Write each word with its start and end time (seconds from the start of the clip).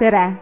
tere, 0.00 0.32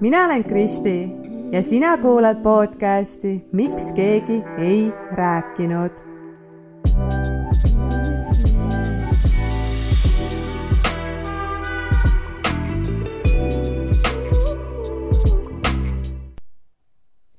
mina 0.00 0.24
olen 0.24 0.44
Kristi 0.44 1.10
ja 1.52 1.62
sina 1.62 1.96
kuulad 1.98 2.42
podcasti 2.42 3.48
Miks 3.52 3.92
keegi 3.92 4.42
ei 4.58 4.92
rääkinud. 5.12 5.90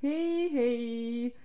hei, 0.03 0.53
hei, 0.53 1.35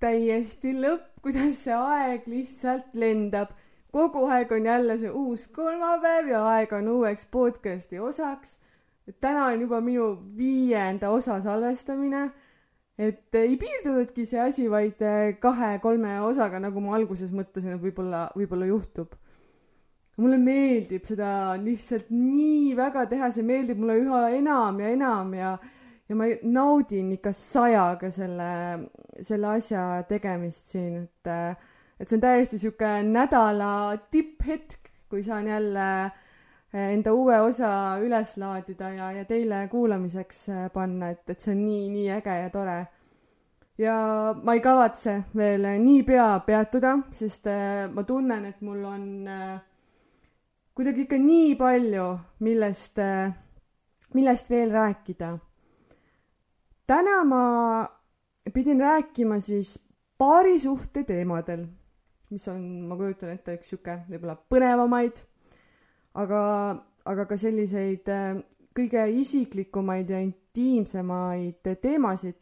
täiesti 0.00 0.72
lõpp, 0.74 1.22
kuidas 1.22 1.64
see 1.64 1.74
aeg 1.74 2.26
lihtsalt 2.26 2.90
lendab 2.94 3.54
kogu 3.92 4.26
aeg 4.26 4.52
on 4.52 4.66
jälle 4.66 4.98
see 4.98 5.10
uus 5.10 5.46
kolmapäev 5.48 6.28
ja 6.34 6.42
aeg 6.56 6.72
on 6.72 6.88
uueks 6.88 7.26
podcasti 7.30 7.98
osaks. 7.98 8.59
Et 9.10 9.18
täna 9.20 9.48
on 9.50 9.64
juba 9.64 9.80
minu 9.82 10.12
viienda 10.36 11.10
osa 11.10 11.40
salvestamine. 11.42 12.30
et 13.00 13.34
ei 13.34 13.56
piirdunudki 13.56 14.26
see 14.28 14.40
asi 14.42 14.68
vaid 14.70 15.00
eh, 15.00 15.38
kahe-kolme 15.40 16.18
osaga, 16.20 16.60
nagu 16.60 16.82
ma 16.84 16.94
alguses 16.98 17.32
mõtlesin, 17.32 17.74
et 17.74 17.82
võib-olla, 17.82 18.28
võib-olla 18.36 18.68
juhtub. 18.68 19.16
mulle 20.20 20.36
meeldib 20.38 21.06
seda 21.08 21.56
lihtsalt 21.56 22.10
nii 22.12 22.76
väga 22.76 23.06
teha, 23.08 23.30
see 23.32 23.46
meeldib 23.46 23.80
mulle 23.80 23.98
üha 24.02 24.22
enam 24.36 24.80
ja 24.80 24.94
enam 24.96 25.34
ja 25.34 25.58
ja 26.10 26.16
ma 26.18 26.26
naudin 26.42 27.12
ikka 27.14 27.30
sajaga 27.32 28.08
selle, 28.10 28.50
selle 29.22 29.46
asja 29.54 30.02
tegemist 30.08 30.72
siin, 30.72 31.04
et 31.04 31.30
äh, 31.30 31.68
et 32.00 32.08
see 32.08 32.16
on 32.16 32.24
täiesti 32.24 32.58
sihuke 32.58 32.90
nädala 33.06 33.70
tipphetk, 34.10 34.90
kui 35.08 35.22
saan 35.22 35.48
jälle 35.48 35.86
eh, 36.04 36.19
enda 36.72 37.12
uue 37.14 37.40
osa 37.40 37.98
üles 38.02 38.36
laadida 38.38 38.90
ja, 38.94 39.10
ja 39.12 39.24
teile 39.26 39.64
kuulamiseks 39.70 40.48
eh, 40.48 40.64
panna, 40.74 41.10
et, 41.10 41.24
et 41.30 41.40
see 41.40 41.54
on 41.54 41.62
nii, 41.64 41.88
nii 41.90 42.08
äge 42.18 42.36
ja 42.42 42.50
tore. 42.54 42.78
ja 43.80 43.96
ma 44.42 44.54
ei 44.54 44.62
kavatse 44.62 45.16
veel 45.36 45.66
niipea 45.82 46.28
peatuda, 46.46 46.96
sest 47.16 47.50
eh, 47.50 47.88
ma 47.90 48.04
tunnen, 48.06 48.46
et 48.52 48.60
mul 48.62 48.84
on 48.84 49.06
kuidagi 50.76 51.06
ikka 51.06 51.18
nii 51.18 51.54
palju, 51.58 52.06
millest, 52.46 53.02
millest 54.14 54.50
veel 54.50 54.70
rääkida. 54.70 55.34
täna 56.86 57.24
ma 57.24 57.42
pidin 58.54 58.80
rääkima 58.80 59.40
siis 59.40 59.76
paarisuhte 60.18 61.04
teemadel 61.04 61.66
mis 62.30 62.46
on, 62.48 62.62
ma 62.86 62.96
kujutan 62.98 63.32
ette, 63.34 63.56
üks 63.58 63.72
sihuke 63.72 63.96
võib-olla 64.06 64.36
põnevamaid, 64.52 65.24
aga, 66.14 66.42
aga 67.04 67.26
ka 67.26 67.38
selliseid 67.38 68.08
äh, 68.10 68.40
kõige 68.76 69.04
isiklikumaid 69.20 70.10
ja 70.10 70.20
intiimsemaid 70.24 71.70
teemasid. 71.82 72.36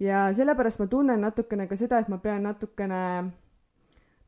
ja 0.00 0.28
sellepärast 0.34 0.78
ma 0.78 0.86
tunnen 0.86 1.20
natukene 1.20 1.66
ka 1.70 1.76
seda, 1.76 1.98
et 1.98 2.08
ma 2.08 2.18
pean 2.18 2.42
natukene 2.42 3.30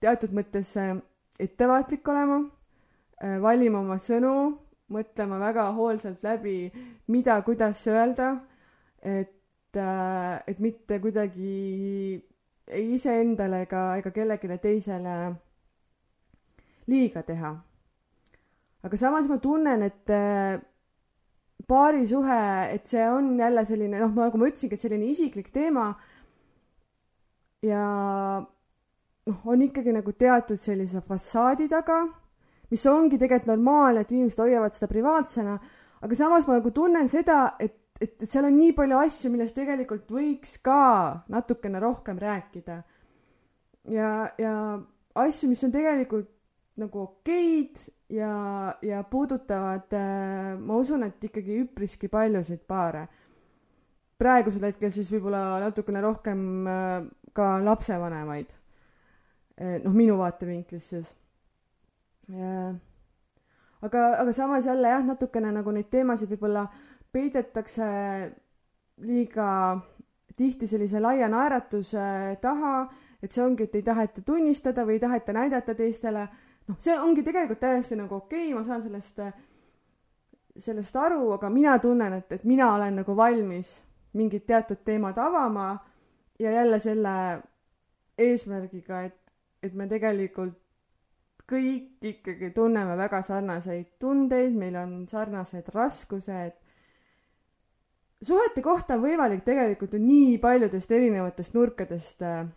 teatud 0.00 0.33
mõttes 0.33 0.77
äh, 0.77 0.97
ettevaatlik 1.38 2.08
olema, 2.08 2.42
äh, 3.22 3.41
valima 3.42 3.80
oma 3.80 3.98
sõnu, 3.98 4.58
mõtlema 4.92 5.41
väga 5.42 5.70
hoolsalt 5.75 6.22
läbi, 6.22 6.70
mida, 7.10 7.41
kuidas 7.42 7.83
öelda, 7.91 8.36
et, 9.03 9.33
et 9.77 10.58
mitte 10.62 11.00
kuidagi 11.03 12.22
ei 12.66 12.94
iseendale 12.94 13.64
ega, 13.66 13.83
ega 13.98 14.10
kellelegi 14.14 14.58
teisele 14.62 15.16
liiga 16.86 17.22
teha. 17.27 17.53
Aga 18.87 18.98
samas 19.01 19.29
ma 19.31 19.39
tunnen, 19.42 19.83
et 19.87 20.12
äh, 20.15 20.59
paarisuhe, 21.67 22.42
et 22.75 22.87
see 22.87 23.06
on 23.11 23.33
jälle 23.39 23.65
selline, 23.67 24.03
noh, 24.03 24.12
nagu 24.15 24.39
ma 24.39 24.51
ütlesingi, 24.51 24.77
et 24.77 24.84
selline 24.84 25.09
isiklik 25.11 25.51
teema. 25.55 25.95
ja 27.67 27.83
noh, 29.27 29.41
on 29.50 29.65
ikkagi 29.65 29.94
nagu 29.97 30.12
teatud 30.15 30.60
sellise 30.60 31.03
fassaadi 31.03 31.66
taga, 31.72 32.05
mis 32.71 32.84
ongi 32.87 33.19
tegelikult 33.19 33.50
normaalne, 33.50 34.05
et 34.05 34.12
inimesed 34.15 34.43
hoiavad 34.44 34.77
seda 34.77 34.91
privaatsena, 34.91 35.56
aga 36.03 36.19
samas 36.19 36.47
ma 36.47 36.60
nagu 36.60 36.71
tunnen 36.75 37.10
seda, 37.10 37.56
et 37.59 37.83
et, 38.00 38.27
seal 38.28 38.49
on 38.49 38.56
nii 38.59 38.75
palju 38.77 38.99
asju, 39.00 39.31
millest 39.33 39.56
tegelikult 39.56 40.10
võiks 40.12 40.56
ka 40.65 41.25
natukene 41.33 41.81
rohkem 41.83 42.19
rääkida. 42.21 42.83
ja, 43.93 44.10
ja 44.39 44.55
asju, 45.15 45.49
mis 45.49 45.65
on 45.65 45.72
tegelikult 45.72 46.28
nagu 46.77 47.06
okeid 47.06 47.81
ja, 48.11 48.75
ja 48.83 49.03
puudutavad 49.03 49.93
äh,, 49.93 50.59
ma 50.59 50.77
usun, 50.77 51.03
et 51.06 51.25
ikkagi 51.25 51.61
üpriski 51.65 52.09
paljusid 52.09 52.62
paare. 52.67 53.06
praegusel 54.19 54.65
hetkel 54.71 54.91
siis 54.91 55.11
võib-olla 55.12 55.59
natukene 55.61 56.00
rohkem 56.00 56.66
äh, 56.66 57.03
ka 57.37 57.59
lapsevanemaid. 57.65 58.55
Äh, 59.61 59.77
noh, 59.84 59.93
minu 59.93 60.16
vaatevinklist 60.19 60.95
siis. 60.95 61.15
aga, 63.83 64.00
aga 64.22 64.33
samas 64.33 64.66
jälle 64.66 64.89
jah, 64.89 65.05
natukene 65.05 65.53
nagu 65.53 65.71
neid 65.71 65.91
teemasid 65.91 66.33
võib-olla 66.33 66.66
peidetakse 67.12 67.87
liiga 69.05 69.50
tihti 70.37 70.66
sellise 70.69 71.00
laia 71.00 71.28
naeratuse 71.33 72.37
taha, 72.41 72.75
et 73.22 73.33
see 73.33 73.45
ongi, 73.45 73.66
et 73.66 73.78
ei 73.78 73.84
taheta 73.84 74.25
tunnistada 74.27 74.84
või 74.84 74.99
ei 74.99 75.03
taheta 75.03 75.33
näidata 75.37 75.75
teistele. 75.75 76.27
Noh, 76.69 76.78
see 76.78 76.97
ongi 76.99 77.25
tegelikult 77.27 77.60
täiesti 77.62 77.99
nagu 77.99 78.19
okei 78.22 78.49
okay,, 78.49 78.54
ma 78.59 78.65
saan 78.66 78.82
sellest, 78.82 79.21
sellest 80.59 80.97
aru, 80.97 81.31
aga 81.37 81.50
mina 81.50 81.78
tunnen, 81.82 82.19
et, 82.21 82.32
et 82.32 82.44
mina 82.44 82.72
olen 82.75 83.03
nagu 83.03 83.16
valmis 83.16 83.78
mingid 84.16 84.47
teatud 84.49 84.81
teemad 84.84 85.19
avama 85.19 85.77
ja 86.38 86.50
jälle 86.50 86.78
selle 86.81 87.16
eesmärgiga, 88.19 89.03
et, 89.03 89.19
et 89.62 89.75
me 89.75 89.88
tegelikult 89.88 90.56
kõik 91.47 92.03
ikkagi 92.10 92.50
tunneme 92.54 92.97
väga 92.98 93.21
sarnaseid 93.22 93.93
tundeid, 94.03 94.54
meil 94.59 94.77
on 94.81 94.94
sarnased 95.09 95.69
raskused. 95.75 96.56
Suhete 98.27 98.62
kohta 98.65 98.97
on 98.97 99.04
võimalik 99.04 99.44
tegelikult 99.47 99.94
ju 99.94 100.00
nii 100.03 100.38
paljudest 100.43 100.91
erinevatest 100.91 101.54
nurkadest 101.54 102.25
äh, 102.27 102.48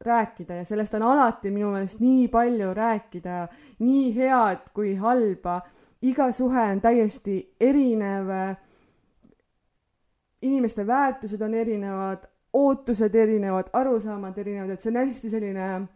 rääkida 0.00 0.54
ja 0.54 0.64
sellest 0.64 0.94
on 0.94 1.02
alati 1.02 1.50
minu 1.50 1.70
meelest 1.72 2.00
nii 2.00 2.28
palju 2.28 2.74
rääkida, 2.74 3.48
nii 3.78 4.14
head 4.16 4.70
kui 4.74 4.94
halba. 4.94 5.60
iga 6.02 6.32
suhe 6.32 6.60
on 6.60 6.80
täiesti 6.80 7.54
erinev. 7.60 8.28
inimeste 10.42 10.86
väärtused 10.86 11.40
on 11.40 11.54
erinevad, 11.54 12.28
ootused 12.52 13.14
erinevad, 13.14 13.64
arusaamad 13.72 14.38
erinevad, 14.38 14.70
et 14.70 14.80
see 14.80 14.90
on 14.90 14.96
hästi 14.96 15.30
selline, 15.30 15.86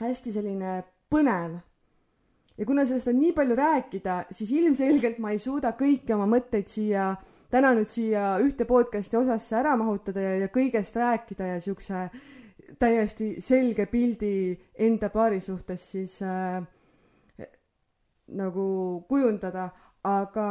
hästi 0.00 0.32
selline 0.32 0.84
põnev. 1.10 1.58
ja 2.58 2.66
kuna 2.66 2.84
sellest 2.84 3.08
on 3.08 3.18
nii 3.18 3.32
palju 3.32 3.56
rääkida, 3.56 4.24
siis 4.30 4.52
ilmselgelt 4.52 5.18
ma 5.18 5.30
ei 5.30 5.38
suuda 5.38 5.74
kõiki 5.78 6.14
oma 6.14 6.26
mõtteid 6.26 6.68
siia 6.68 7.16
täna 7.50 7.74
nüüd 7.76 7.88
siia 7.90 8.38
ühte 8.40 8.64
podcast'i 8.64 9.16
osasse 9.16 9.56
ära 9.56 9.76
mahutada 9.76 10.20
ja, 10.20 10.36
ja 10.36 10.48
kõigest 10.48 10.96
rääkida 10.96 11.46
ja 11.46 11.60
siukse 11.60 12.06
täiesti 12.78 13.34
selge 13.40 13.86
pildi 13.86 14.58
enda 14.78 15.10
paari 15.12 15.40
suhtes 15.40 15.90
siis 15.92 16.20
äh, 16.22 16.62
nagu 18.32 19.04
kujundada, 19.08 19.68
aga 20.04 20.46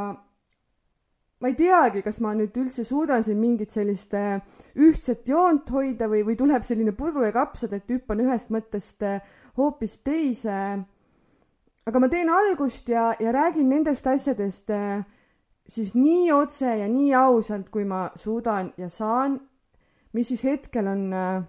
ma 1.41 1.49
ei 1.49 1.55
teagi, 1.57 2.03
kas 2.05 2.19
ma 2.21 2.33
nüüd 2.37 2.55
üldse 2.61 2.85
suudan 2.85 3.23
siin 3.25 3.39
mingit 3.41 3.73
sellist 3.73 4.13
äh, 4.17 4.41
ühtset 4.77 5.27
joont 5.29 5.69
hoida 5.73 6.09
või, 6.11 6.23
või 6.27 6.37
tuleb 6.37 6.65
selline 6.67 6.93
pudru 6.97 7.25
ja 7.25 7.33
kapsad, 7.35 7.73
et 7.73 7.89
hüppan 7.89 8.21
ühest 8.21 8.51
mõttest 8.53 9.05
äh, 9.07 9.21
hoopis 9.57 9.97
teise. 10.05 10.83
aga 11.85 11.99
ma 11.99 12.09
teen 12.09 12.29
algust 12.29 12.89
ja, 12.89 13.11
ja 13.19 13.31
räägin 13.33 13.69
nendest 13.69 14.07
asjadest 14.07 14.69
äh, 14.69 15.01
siis 15.67 15.95
nii 15.95 16.31
otse 16.31 16.75
ja 16.77 16.87
nii 16.87 17.13
ausalt, 17.17 17.69
kui 17.69 17.85
ma 17.85 18.09
suudan 18.15 18.73
ja 18.77 18.89
saan, 18.89 19.39
mis 20.13 20.27
siis 20.27 20.43
hetkel 20.43 20.87
on 20.87 21.13
äh, 21.13 21.43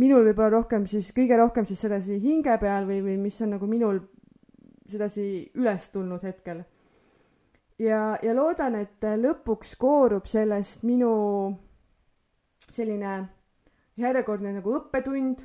minul 0.00 0.24
võib-olla 0.28 0.58
rohkem 0.58 0.86
siis, 0.90 1.12
kõige 1.14 1.36
rohkem 1.38 1.66
siis 1.68 1.80
sedasi 1.80 2.18
hinge 2.22 2.56
peal 2.60 2.88
või, 2.88 3.00
või 3.04 3.16
mis 3.26 3.40
on 3.44 3.54
nagu 3.56 3.66
minul 3.70 4.00
sedasi 4.90 5.50
üles 5.54 5.88
tulnud 5.92 6.22
hetkel. 6.22 6.64
ja, 7.78 8.18
ja 8.22 8.34
loodan, 8.34 8.74
et 8.74 9.02
lõpuks 9.02 9.76
koorub 9.78 10.26
sellest 10.26 10.82
minu 10.82 11.14
selline 12.70 13.14
järjekordne 13.96 14.52
nagu 14.56 14.74
õppetund 14.78 15.44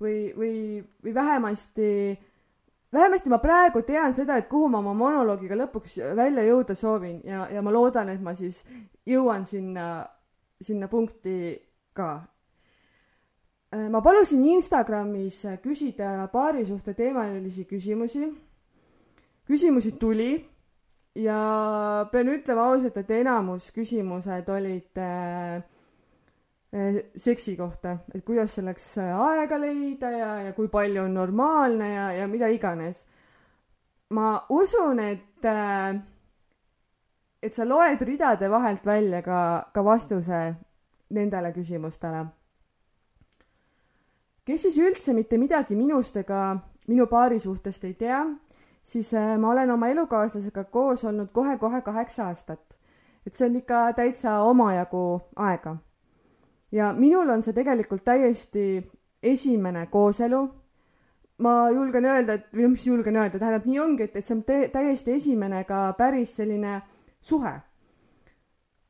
või, 0.00 0.32
või, 0.36 0.82
või 1.04 1.14
vähemasti 1.14 1.90
vähemasti 2.92 3.30
ma 3.30 3.38
praegu 3.38 3.82
tean 3.82 4.14
seda, 4.14 4.36
et 4.36 4.48
kuhu 4.48 4.68
ma 4.68 4.80
oma 4.82 4.94
monoloogiga 4.94 5.58
lõpuks 5.58 5.98
välja 6.16 6.44
jõuda 6.46 6.74
soovin 6.74 7.20
ja, 7.24 7.46
ja 7.52 7.62
ma 7.62 7.72
loodan, 7.72 8.08
et 8.08 8.22
ma 8.22 8.34
siis 8.34 8.62
jõuan 9.06 9.46
sinna, 9.46 10.06
sinna 10.60 10.88
punkti 10.88 11.54
ka. 11.94 12.10
Äh, 13.70 13.88
ma 13.90 14.00
palusin 14.02 14.42
Instagramis 14.56 15.44
küsida 15.62 16.28
paari 16.32 16.64
suhte 16.66 16.94
teemalisi 16.94 17.64
küsimusi. 17.64 18.32
küsimusi 19.46 19.92
tuli 19.98 20.32
ja 21.14 22.08
pean 22.12 22.28
ütlema 22.28 22.68
ausalt, 22.70 22.96
et 22.96 23.10
enamus 23.10 23.70
küsimused 23.74 24.48
olid 24.48 24.98
äh, 24.98 25.62
äh, 26.74 27.00
seksi 27.16 27.56
kohta, 27.56 27.98
et 28.14 28.24
kuidas 28.24 28.54
selleks 28.58 28.92
aega 28.98 29.58
leida 29.58 30.10
ja, 30.10 30.30
ja 30.48 30.52
kui 30.52 30.68
palju 30.68 31.04
on 31.04 31.14
normaalne 31.14 31.94
ja, 31.94 32.12
ja 32.12 32.28
mida 32.28 32.48
iganes. 32.48 33.04
ma 34.10 34.46
usun, 34.50 34.98
et 34.98 35.44
äh, 35.46 36.00
et 37.42 37.54
sa 37.54 37.64
loed 37.64 38.02
ridade 38.02 38.50
vahelt 38.50 38.86
välja 38.86 39.22
ka, 39.22 39.70
ka 39.72 39.84
vastuse 39.84 40.54
nendele 41.10 41.52
küsimustele. 41.52 42.26
Kes 44.44 44.62
siis 44.62 44.78
üldse 44.78 45.12
mitte 45.14 45.38
midagi 45.38 45.76
minust 45.76 46.16
ega 46.16 46.56
minu 46.88 47.06
paari 47.06 47.38
suhtest 47.38 47.84
ei 47.84 47.94
tea, 47.94 48.24
siis 48.82 49.14
äh, 49.14 49.38
ma 49.38 49.50
olen 49.50 49.70
oma 49.70 49.88
elukaaslasega 49.88 50.64
koos 50.64 51.04
olnud 51.04 51.28
kohe-kohe 51.32 51.82
kaheksa 51.82 52.26
aastat. 52.26 52.78
et 53.26 53.34
see 53.34 53.46
on 53.46 53.56
ikka 53.56 53.92
täitsa 53.92 54.40
omajagu 54.42 55.20
aega. 55.36 55.76
ja 56.72 56.92
minul 56.92 57.28
on 57.28 57.42
see 57.42 57.52
tegelikult 57.52 58.04
täiesti 58.04 58.90
esimene 59.22 59.86
kooselu. 59.86 60.48
ma 61.38 61.70
julgen 61.70 62.04
öelda, 62.04 62.32
et, 62.32 62.48
või 62.52 62.66
noh, 62.66 62.70
mis 62.70 62.86
julgen 62.86 63.16
öelda, 63.16 63.38
tähendab, 63.38 63.64
nii 63.64 63.78
ongi, 63.80 64.02
et, 64.02 64.16
et 64.16 64.24
see 64.24 64.34
on 64.36 64.42
täiesti 64.72 65.14
esimene 65.16 65.64
ka 65.64 65.92
päris 65.96 66.36
selline 66.36 66.80
suhe. 67.20 67.54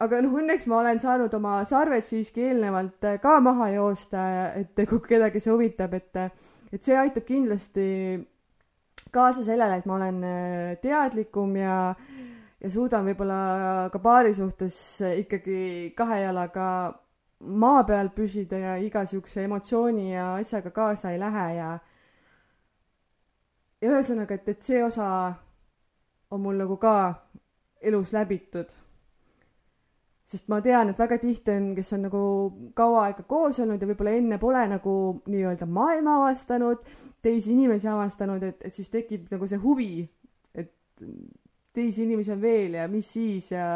Aga 0.00 0.23
noh, 0.25 0.35
õnneks 0.41 0.67
ma 0.70 0.81
olen 0.81 1.00
saanud 1.02 1.35
oma 1.37 1.61
sarved 1.69 2.05
siiski 2.06 2.49
eelnevalt 2.49 3.06
äh, 3.08 3.20
ka 3.23 3.38
maha 3.44 3.70
joosta, 3.75 4.25
et 4.61 4.85
kui 4.88 5.02
kedagi 5.06 5.43
see 5.43 5.52
huvitab, 5.52 5.94
et, 5.99 6.20
et 6.73 6.82
see 6.82 6.97
aitab 6.97 7.26
kindlasti 7.29 7.87
kaasa 9.12 9.44
sellele, 9.44 9.81
et 9.81 9.87
ma 9.91 9.99
olen 9.99 10.25
äh, 10.25 10.73
teadlikum 10.82 11.55
ja, 11.61 11.76
ja 12.61 12.73
suudan 12.73 13.06
võib-olla 13.08 13.91
ka 13.93 14.02
paari 14.02 14.35
suhtes 14.37 14.81
ikkagi 15.20 15.93
kahe 15.97 16.25
jalaga 16.25 16.67
maa 17.41 17.85
peal 17.88 18.11
püsida 18.12 18.58
ja 18.61 18.75
iga 18.81 19.06
siukse 19.08 19.46
emotsiooni 19.46 20.11
ja 20.12 20.35
asjaga 20.41 20.73
kaasa 20.76 21.14
ei 21.14 21.20
lähe 21.20 21.46
ja 21.56 21.70
ja 23.81 23.88
ühesõnaga, 23.88 24.37
et, 24.37 24.49
et 24.49 24.62
see 24.62 24.82
osa 24.85 25.06
on 26.31 26.43
mul 26.44 26.58
nagu 26.61 26.76
ka 26.81 26.94
elus 27.81 28.12
läbitud. 28.12 28.73
Sest 30.31 30.47
ma 30.53 30.61
tean, 30.62 30.93
et 30.93 30.99
väga 30.99 31.19
tihti 31.19 31.53
on, 31.56 31.71
kes 31.75 31.93
on 31.97 32.05
nagu 32.06 32.23
kaua 32.79 33.09
aega 33.09 33.25
koos 33.29 33.59
olnud 33.62 33.82
ja 33.82 33.88
võib-olla 33.91 34.15
enne 34.15 34.38
pole 34.43 34.62
nagu 34.71 34.94
nii-öelda 35.27 35.67
maailma 35.67 36.21
avastanud, 36.21 36.85
teisi 37.23 37.53
inimesi 37.55 37.91
avastanud, 37.91 38.44
et, 38.47 38.62
et 38.69 38.75
siis 38.75 38.91
tekib 38.93 39.27
nagu 39.32 39.49
see 39.50 39.59
huvi, 39.61 40.05
et 40.55 40.71
teisi 41.75 42.05
inimesi 42.06 42.35
on 42.37 42.41
veel 42.43 42.79
ja 42.79 42.87
mis 42.91 43.11
siis 43.11 43.50
ja 43.53 43.67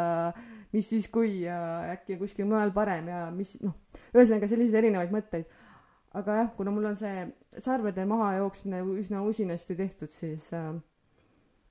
mis 0.75 0.87
siis, 0.89 1.09
kui 1.11 1.41
ja 1.43 1.59
äkki 1.93 2.17
kuskil 2.19 2.47
mujal 2.47 2.73
parem 2.75 3.11
ja 3.11 3.27
mis 3.35 3.55
noh, 3.63 3.75
ühesõnaga 4.15 4.47
selliseid 4.51 4.83
erinevaid 4.83 5.13
mõtteid. 5.15 5.45
aga 6.15 6.39
jah, 6.39 6.49
kuna 6.55 6.71
mul 6.71 6.91
on 6.91 6.97
see 6.99 7.27
sarvede 7.59 8.05
mahajooksmine 8.07 8.81
üsna 8.95 9.23
usinasti 9.27 9.75
tehtud, 9.75 10.11
siis 10.11 10.47
äh, 10.55 10.71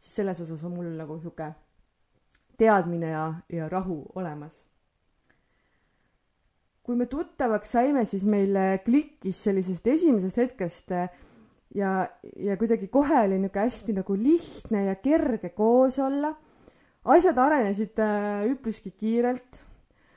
siis 0.04 0.16
selles 0.16 0.40
osas 0.40 0.64
on 0.64 0.76
mul 0.76 0.92
nagu 0.98 1.16
sihuke 1.18 1.52
teadmine 2.60 3.10
ja, 3.10 3.34
ja 3.52 3.68
rahu 3.68 4.04
olemas. 4.14 4.68
Kui 6.84 6.96
me 7.00 7.06
tuttavaks 7.08 7.70
saime, 7.78 8.04
siis 8.04 8.26
meil 8.28 8.56
klikkis 8.84 9.38
sellisest 9.46 9.86
esimesest 9.88 10.36
hetkest 10.42 10.92
ja, 11.74 11.92
ja 12.36 12.56
kuidagi 12.60 12.88
kohe 12.92 13.20
oli 13.24 13.38
niisugune 13.38 13.64
hästi 13.64 13.94
nagu 13.98 14.16
lihtne 14.18 14.84
ja 14.84 14.94
kerge 15.00 15.48
koos 15.56 15.98
olla. 15.98 16.34
asjad 17.04 17.38
arenesid 17.38 17.98
äh, 17.98 18.44
üpriski 18.52 18.90
kiirelt. 18.90 19.64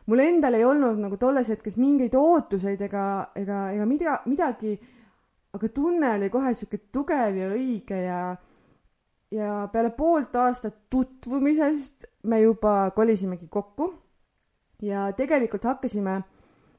mul 0.05 0.19
endal 0.19 0.53
ei 0.53 0.65
olnud 0.65 0.99
nagu 0.99 1.17
tolles 1.17 1.49
hetkes 1.49 1.77
mingeid 1.77 2.15
ootuseid 2.15 2.81
ega, 2.81 3.31
ega, 3.35 3.71
ega 3.71 3.85
mida, 3.85 4.19
midagi, 4.25 4.77
aga 5.53 5.69
tunne 5.69 6.13
oli 6.15 6.29
kohe 6.29 6.53
sihuke 6.53 6.77
tugev 6.91 7.35
ja 7.35 7.49
õige 7.55 8.03
ja 8.03 8.21
ja 9.31 9.67
peale 9.71 9.89
poolt 9.91 10.35
aastat 10.35 10.85
tutvumisest 10.89 12.05
me 12.23 12.39
juba 12.41 12.91
kolisimegi 12.95 13.47
kokku 13.51 13.89
ja 14.81 15.09
tegelikult 15.11 15.65
hakkasime, 15.67 16.21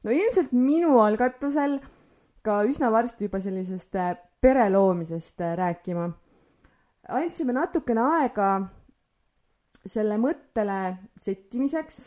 no 0.03 0.11
ilmselt 0.15 0.51
minu 0.55 0.99
algatusel 1.03 1.79
ka 2.45 2.61
üsna 2.67 2.91
varsti 2.91 3.27
juba 3.27 3.41
sellisest 3.43 3.95
äh, 3.99 4.15
pere 4.41 4.69
loomisest 4.71 5.41
äh, 5.41 5.55
rääkima. 5.57 6.09
andsime 7.09 7.53
natukene 7.53 8.01
aega 8.01 8.49
selle 9.85 10.17
mõttele 10.21 10.79
settimiseks, 11.23 11.99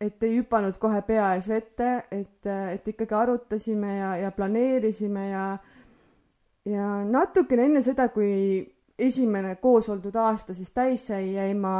et 0.00 0.22
ei 0.22 0.36
hüpanud 0.38 0.76
kohe 0.78 1.00
pea 1.02 1.32
ees 1.34 1.48
vette, 1.50 1.90
et, 2.10 2.46
äh, 2.46 2.72
et 2.76 2.88
ikkagi 2.88 3.14
arutasime 3.14 3.96
ja, 3.98 4.16
ja 4.16 4.30
planeerisime 4.32 5.28
ja 5.30 5.48
ja 6.68 6.86
natukene 7.04 7.64
enne 7.68 7.82
seda, 7.82 8.08
kui 8.12 8.60
esimene 8.98 9.54
koos 9.62 9.88
oldud 9.88 10.16
aasta 10.18 10.54
siis 10.54 10.70
täis 10.74 11.06
sai, 11.06 11.32
jäin 11.34 11.60
ma 11.60 11.74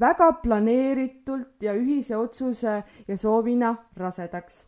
väga 0.00 0.32
planeeritult 0.42 1.62
ja 1.62 1.72
ühise 1.76 2.16
otsuse 2.16 2.82
ja 3.08 3.16
soovina 3.18 3.74
rasedaks. 3.96 4.66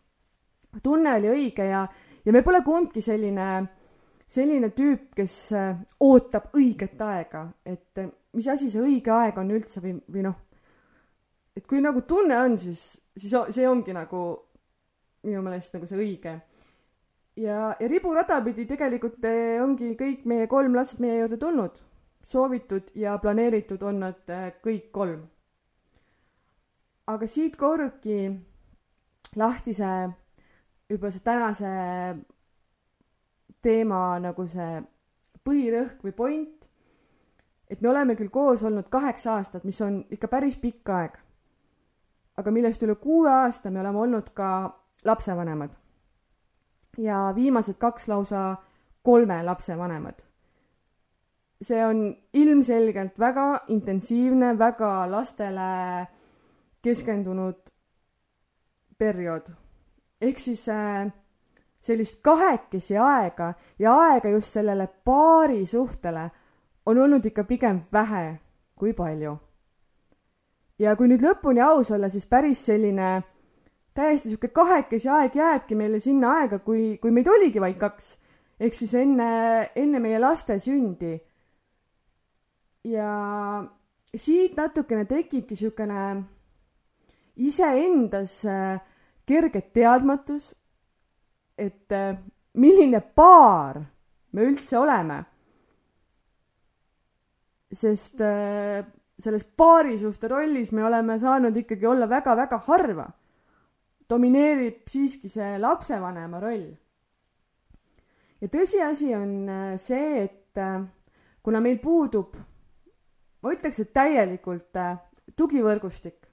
tunne 0.83 1.13
oli 1.15 1.29
õige 1.29 1.67
ja, 1.67 1.87
ja 2.25 2.33
me 2.33 2.41
pole 2.41 2.61
kumbki 2.65 3.01
selline, 3.01 3.47
selline 4.27 4.69
tüüp, 4.69 5.11
kes 5.15 5.35
äh, 5.53 5.75
ootab 5.99 6.55
õiget 6.55 7.01
aega, 7.01 7.49
et 7.65 7.97
äh, 7.97 8.09
mis 8.33 8.47
asi 8.47 8.69
see 8.71 8.81
õige 8.81 9.11
aeg 9.11 9.37
on 9.37 9.51
üldse 9.51 9.81
või, 9.83 9.97
või 10.07 10.23
noh, 10.25 10.37
et 11.55 11.67
kui 11.67 11.81
nagu 11.81 12.01
tunne 12.07 12.37
on, 12.39 12.57
siis, 12.57 13.01
siis 13.17 13.35
see 13.49 13.67
ongi 13.67 13.93
nagu 13.93 14.23
minu 15.23 15.43
meelest 15.45 15.75
nagu 15.75 15.85
see 15.85 15.99
õige 15.99 16.39
ja, 17.35 17.75
ja 17.79 17.87
riburada 17.87 18.39
pidi 18.43 18.65
tegelikult 18.69 19.23
eh, 19.27 19.61
ongi 19.63 19.93
kõik 19.99 20.25
meie 20.29 20.47
kolm 20.51 20.75
last 20.77 20.99
meie 21.03 21.19
juurde 21.21 21.39
tulnud. 21.41 21.79
Soovitud 22.23 22.91
ja 22.95 23.17
planeeritud 23.17 23.81
on 23.83 23.99
nad 24.05 24.29
eh, 24.29 24.53
kõik 24.63 24.91
kolm. 24.91 25.27
aga 27.07 27.27
siit 27.27 27.57
koorubki 27.59 28.31
lahti 29.35 29.73
see, 29.73 30.07
võib-olla 30.89 31.11
see 31.11 31.25
tänase 31.25 31.71
teema 33.61 34.19
nagu 34.19 34.47
see 34.47 34.81
põhirõhk 35.45 36.05
või 36.05 36.13
point, 36.15 36.67
et 37.69 37.81
me 37.81 37.89
oleme 37.89 38.15
küll 38.15 38.29
koos 38.29 38.63
olnud 38.63 38.89
kaheksa 38.89 39.35
aastat, 39.39 39.63
mis 39.63 39.81
on 39.81 40.03
ikka 40.11 40.27
päris 40.27 40.57
pikk 40.61 40.89
aeg. 40.89 41.19
aga 42.37 42.51
millest 42.51 42.83
üle 42.83 42.95
kuue 42.95 43.29
aasta 43.29 43.69
me 43.69 43.79
oleme 43.81 43.99
olnud 43.99 44.29
ka 44.33 44.49
lapsevanemad 45.05 45.75
ja 46.97 47.31
viimased 47.35 47.77
kaks 47.77 48.07
lausa 48.07 48.55
kolme 49.03 49.43
lapse 49.43 49.77
vanemad. 49.77 50.30
See 51.61 51.85
on 51.85 52.15
ilmselgelt 52.33 53.19
väga 53.19 53.65
intensiivne, 53.67 54.57
väga 54.59 55.11
lastele 55.11 56.07
keskendunud 56.81 57.71
periood. 58.97 59.51
ehk 60.21 60.39
siis 60.39 60.69
äh, 60.69 61.11
sellist 61.79 62.19
kahekesi 62.21 62.97
aega 62.97 63.53
ja 63.79 63.93
aega 63.97 64.29
just 64.29 64.53
sellele 64.53 64.87
paari 65.05 65.65
suhtele 65.65 66.29
on 66.85 66.97
olnud 66.97 67.25
ikka 67.25 67.43
pigem 67.43 67.81
vähe 67.93 68.39
kui 68.75 68.93
palju. 68.93 69.37
ja 70.79 70.95
kui 70.95 71.07
nüüd 71.07 71.21
lõpuni 71.21 71.61
aus 71.61 71.91
olla, 71.91 72.09
siis 72.09 72.25
päris 72.25 72.65
selline 72.65 73.21
täiesti 73.93 74.29
sihuke 74.29 74.47
kahekesi 74.47 75.09
aeg 75.09 75.35
jääbki 75.35 75.75
meile 75.75 75.99
sinna 75.99 76.35
aega, 76.39 76.59
kui, 76.59 76.97
kui 77.01 77.11
meid 77.11 77.27
oligi 77.27 77.61
vaid 77.61 77.77
kaks. 77.77 78.17
ehk 78.59 78.77
siis 78.77 78.93
enne, 78.93 79.71
enne 79.75 79.99
meie 79.99 80.19
laste 80.19 80.59
sündi. 80.59 81.19
Ja 82.83 83.63
siit 84.15 84.57
natukene 84.57 85.05
tekibki 85.05 85.55
siukene 85.55 86.23
iseendas 87.35 88.41
äh, 88.45 88.79
kerge 89.27 89.61
teadmatus, 89.73 90.51
et 91.57 91.91
äh, 91.91 92.17
milline 92.53 93.01
paar 93.15 93.81
me 94.31 94.47
üldse 94.47 94.79
oleme. 94.79 95.23
sest 97.71 98.19
äh, 98.19 98.83
selles 99.19 99.45
paarisuhte 99.45 100.27
rollis 100.27 100.73
me 100.75 100.83
oleme 100.83 101.15
saanud 101.19 101.55
ikkagi 101.55 101.87
olla 101.87 102.09
väga-väga 102.09 102.57
harva 102.65 103.05
domineerib 104.09 104.81
siiski 104.91 105.29
see 105.31 105.55
lapsevanema 105.59 106.39
roll. 106.43 106.65
ja 108.41 108.47
tõsiasi 108.51 109.13
on 109.15 109.77
see, 109.79 110.25
et 110.25 110.59
kuna 111.43 111.61
meil 111.63 111.77
puudub, 111.79 112.35
ma 113.41 113.53
ütleks, 113.55 113.79
et 113.81 113.93
täielikult 113.93 114.77
äh, 114.77 114.97
tugivõrgustik, 115.35 116.27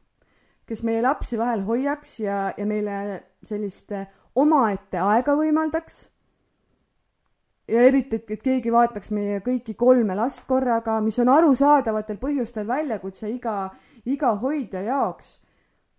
kes 0.68 0.82
meie 0.84 1.02
lapsi 1.02 1.38
vahel 1.40 1.64
hoiaks 1.64 2.18
ja, 2.20 2.52
ja 2.56 2.66
meile 2.68 3.22
sellist 3.46 3.94
omaette 4.38 5.00
aega 5.00 5.34
võimaldaks, 5.38 6.06
ja 7.68 7.82
eriti, 7.82 8.16
et, 8.16 8.30
et 8.30 8.42
keegi 8.42 8.72
vaataks 8.72 9.12
meie 9.14 9.40
kõiki 9.44 9.74
kolme 9.78 10.16
last 10.16 10.46
korraga, 10.48 10.98
mis 11.04 11.18
on 11.22 11.30
arusaadavatel 11.32 12.18
põhjustel 12.20 12.66
väljakutse 12.68 13.30
iga, 13.30 13.70
iga 14.08 14.32
hoidja 14.40 14.82
jaoks, 14.86 15.38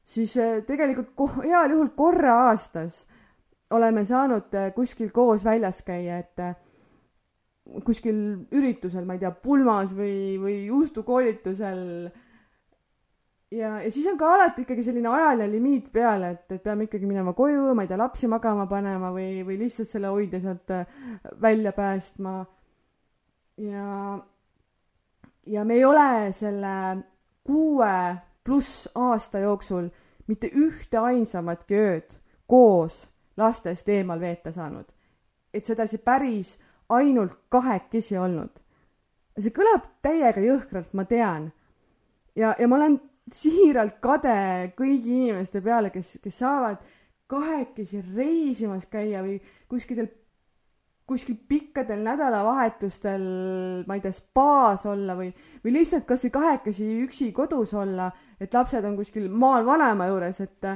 siis 0.03 0.35
äh, 0.41 0.59
tegelikult 0.67 1.13
heal 1.45 1.75
juhul 1.75 1.93
korra 1.97 2.35
aastas 2.49 3.03
oleme 3.75 4.05
saanud 4.05 4.55
äh, 4.57 4.71
kuskil 4.73 5.11
koos 5.13 5.45
väljas 5.45 5.83
käia, 5.85 6.19
et 6.23 6.41
äh, 6.41 6.55
kuskil 7.85 8.17
üritusel, 8.55 9.05
ma 9.05 9.15
ei 9.15 9.21
tea, 9.23 9.31
pulmas 9.31 9.93
või, 9.95 10.37
või 10.41 10.55
juustukoolitusel. 10.69 11.83
ja, 13.51 13.75
ja 13.83 13.91
siis 13.91 14.07
on 14.11 14.17
ka 14.19 14.33
alati 14.35 14.65
ikkagi 14.65 14.85
selline 14.85 15.11
ajaline 15.11 15.51
limiit 15.51 15.91
peal, 15.93 16.23
et, 16.31 16.45
et 16.51 16.63
peame 16.63 16.87
ikkagi 16.87 17.09
minema 17.09 17.33
koju, 17.37 17.73
ma 17.75 17.85
ei 17.85 17.91
tea, 17.91 17.99
lapsi 17.99 18.29
magama 18.31 18.67
panema 18.69 19.13
või, 19.15 19.43
või 19.47 19.59
lihtsalt 19.63 19.91
selle 19.91 20.11
hoidja 20.13 20.41
sealt 20.43 20.75
äh, 20.75 20.99
välja 21.41 21.73
päästma. 21.75 22.39
ja, 23.57 24.19
ja 25.45 25.65
me 25.65 25.79
ei 25.79 25.85
ole 25.85 26.33
selle 26.33 26.75
kuue 27.43 27.95
pluss 28.43 28.87
aasta 28.95 29.39
jooksul 29.39 29.89
mitte 30.29 30.49
ühte 30.53 30.97
ainsamatki 31.01 31.77
ööd 31.77 32.19
koos 32.49 33.07
lastest 33.37 33.89
eemal 33.89 34.19
veeta 34.19 34.51
saanud. 34.51 34.85
et 35.53 35.65
sedasi 35.65 35.97
päris 35.97 36.59
ainult 36.89 37.37
kahekesi 37.49 38.17
olnud. 38.17 38.59
see 39.39 39.53
kõlab 39.55 39.85
täiega 40.03 40.41
jõhkralt, 40.43 40.93
ma 40.93 41.05
tean. 41.05 41.51
ja, 42.35 42.55
ja 42.59 42.67
ma 42.67 42.75
olen 42.75 42.99
siiralt 43.33 43.99
kade 44.01 44.73
kõigi 44.77 45.13
inimeste 45.15 45.61
peale, 45.61 45.91
kes, 45.93 46.17
kes 46.23 46.39
saavad 46.41 46.81
kahekesi 47.29 48.01
reisimas 48.15 48.87
käia 48.89 49.21
või 49.21 49.37
kuskil, 49.69 50.01
kuskil 51.09 51.37
pikkadel 51.49 52.01
nädalavahetustel, 52.05 53.25
ma 53.85 53.97
ei 53.97 54.03
tea, 54.03 54.15
spaas 54.17 54.85
olla 54.89 55.15
või, 55.17 55.29
või 55.63 55.75
lihtsalt 55.77 56.07
kasvõi 56.09 56.33
kahekesi 56.33 56.89
üksi 57.05 57.31
kodus 57.35 57.75
olla, 57.77 58.09
et 58.41 58.53
lapsed 58.53 58.85
on 58.85 58.97
kuskil 58.97 59.29
maal 59.29 59.67
vanaema 59.67 60.09
juures, 60.09 60.41
et 60.45 60.71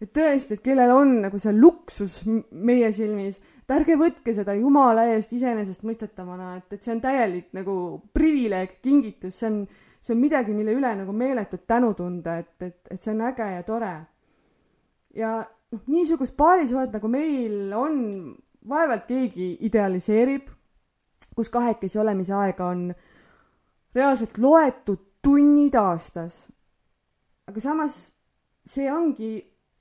et 0.00 0.14
tõesti, 0.16 0.56
et 0.56 0.62
kellel 0.64 0.90
on 0.94 1.10
nagu 1.26 1.36
see 1.36 1.52
luksus 1.52 2.22
meie 2.24 2.88
silmis, 2.96 3.36
et 3.70 3.76
ärge 3.76 3.94
võtke 3.94 4.32
seda 4.34 4.56
jumala 4.58 5.04
eest 5.12 5.30
iseenesestmõistetavana, 5.36 6.56
et, 6.58 6.72
et 6.74 6.82
see 6.82 6.94
on 6.96 7.02
täielik 7.04 7.52
nagu 7.54 7.74
privileeg, 8.16 8.80
kingitus, 8.82 9.36
see 9.38 9.46
on, 9.46 9.60
see 10.02 10.14
on 10.16 10.20
midagi, 10.20 10.54
mille 10.56 10.74
üle 10.74 10.90
nagu 10.98 11.14
meeletut 11.14 11.68
tänu 11.70 11.92
tunda, 11.94 12.40
et, 12.42 12.56
et, 12.66 12.80
et 12.90 13.00
see 13.00 13.14
on 13.14 13.22
äge 13.28 13.46
ja 13.54 13.62
tore. 13.62 13.92
ja 15.14 15.36
noh, 15.70 15.82
niisugust 15.86 16.34
paarisuhet 16.36 16.96
nagu 16.98 17.10
meil 17.12 17.70
on, 17.78 18.00
vaevalt 18.68 19.06
keegi 19.06 19.52
idealiseerib, 19.68 20.50
kus 21.36 21.48
kahekesi 21.48 21.98
olemise 22.02 22.34
aega 22.34 22.72
on 22.74 22.88
reaalselt 23.94 24.38
loetud 24.38 25.06
tunnid 25.22 25.78
aastas. 25.78 26.48
aga 27.46 27.60
samas 27.60 28.10
see 28.66 28.90
ongi 28.92 29.30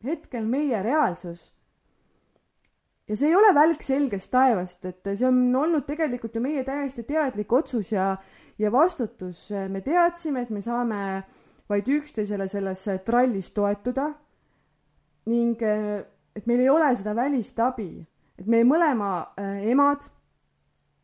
hetkel 0.03 0.45
meie 0.45 0.83
reaalsus. 0.83 1.49
Ja 3.09 3.17
see 3.17 3.31
ei 3.31 3.35
ole 3.35 3.49
välk 3.55 3.81
selgest 3.83 4.31
taevast, 4.31 4.85
et 4.85 5.11
see 5.15 5.27
on 5.27 5.41
olnud 5.55 5.87
tegelikult 5.87 6.35
ju 6.35 6.43
meie 6.43 6.63
täiesti 6.63 7.03
teadlik 7.03 7.51
otsus 7.53 7.91
ja, 7.91 8.13
ja 8.57 8.71
vastutus. 8.71 9.49
me 9.69 9.81
teadsime, 9.81 10.45
et 10.45 10.49
me 10.49 10.61
saame 10.61 11.23
vaid 11.69 11.89
üksteisele 11.89 12.47
selles 12.47 12.85
trallis 13.05 13.51
toetuda 13.53 14.11
ning 15.29 15.61
et 16.39 16.47
meil 16.47 16.63
ei 16.63 16.69
ole 16.69 16.89
seda 16.95 17.13
välist 17.17 17.59
abi, 17.59 17.89
et 18.39 18.47
meie 18.47 18.65
mõlema 18.67 19.11
äh, 19.39 19.65
emad 19.71 20.05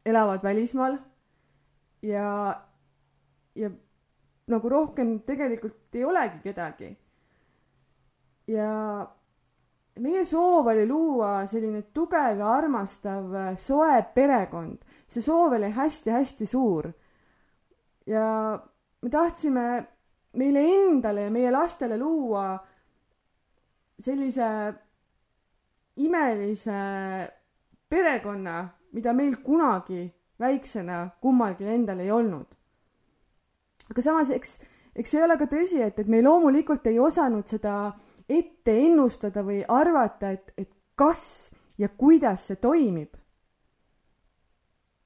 elavad 0.06 0.44
välismaal 0.46 0.98
ja, 2.06 2.30
ja 3.58 3.72
nagu 4.52 4.70
rohkem 4.70 5.18
tegelikult 5.26 5.98
ei 5.98 6.06
olegi 6.06 6.42
kedagi 6.44 6.92
ja 8.54 8.70
meie 10.04 10.26
soov 10.28 10.68
oli 10.68 10.86
luua 10.88 11.46
selline 11.48 11.86
tugev 11.96 12.40
ja 12.40 12.52
armastav 12.58 13.56
soe 13.58 14.02
perekond. 14.16 14.78
see 15.08 15.22
soov 15.22 15.54
oli 15.56 15.72
hästi-hästi 15.72 16.46
suur. 16.46 16.92
ja 18.06 18.60
me 19.02 19.10
tahtsime 19.10 19.86
meile 20.34 20.60
endale 20.60 21.22
ja 21.22 21.32
meie 21.32 21.52
lastele 21.52 21.98
luua 21.98 22.60
sellise 24.00 24.74
imelise 25.96 26.80
perekonna, 27.90 28.70
mida 28.92 29.14
meil 29.14 29.38
kunagi 29.44 30.10
väiksena 30.40 31.10
kummalgi 31.22 31.64
endal 31.64 32.00
ei 32.00 32.12
olnud. 32.12 32.48
aga 33.90 34.02
samas, 34.02 34.30
eks, 34.30 34.60
eks 34.96 35.12
see 35.12 35.22
ei 35.22 35.26
ole 35.26 35.38
ka 35.38 35.48
tõsi, 35.48 35.80
et, 35.82 36.00
et 36.00 36.08
me 36.08 36.22
loomulikult 36.22 36.88
ei 36.88 37.00
osanud 37.00 37.48
seda 37.48 37.94
ette 38.30 38.74
ennustada 38.86 39.44
või 39.46 39.62
arvata, 39.68 40.32
et, 40.32 40.52
et 40.58 40.72
kas 40.96 41.52
ja 41.78 41.90
kuidas 41.90 42.48
see 42.48 42.56
toimib. 42.56 43.14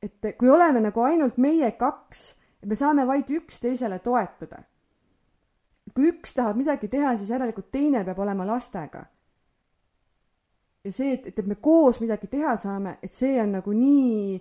et 0.02 0.36
kui 0.40 0.50
oleme 0.50 0.80
nagu 0.80 1.02
ainult 1.04 1.38
meie 1.38 1.72
kaks, 1.76 2.36
me 2.66 2.76
saame 2.76 3.04
vaid 3.08 3.30
üksteisele 3.30 4.00
toetuda. 4.00 4.64
kui 5.94 6.12
üks 6.14 6.34
tahab 6.34 6.56
midagi 6.56 6.88
teha, 6.88 7.16
siis 7.18 7.30
järelikult 7.30 7.72
teine 7.72 8.04
peab 8.06 8.20
olema 8.20 8.46
lastega. 8.48 9.06
ja 10.84 10.92
see, 10.92 11.14
et, 11.14 11.28
et 11.40 11.46
me 11.46 11.56
koos 11.56 12.00
midagi 12.00 12.28
teha 12.28 12.56
saame, 12.56 12.98
et 13.04 13.12
see 13.12 13.42
on 13.42 13.52
nagu 13.52 13.74
nii 13.74 14.40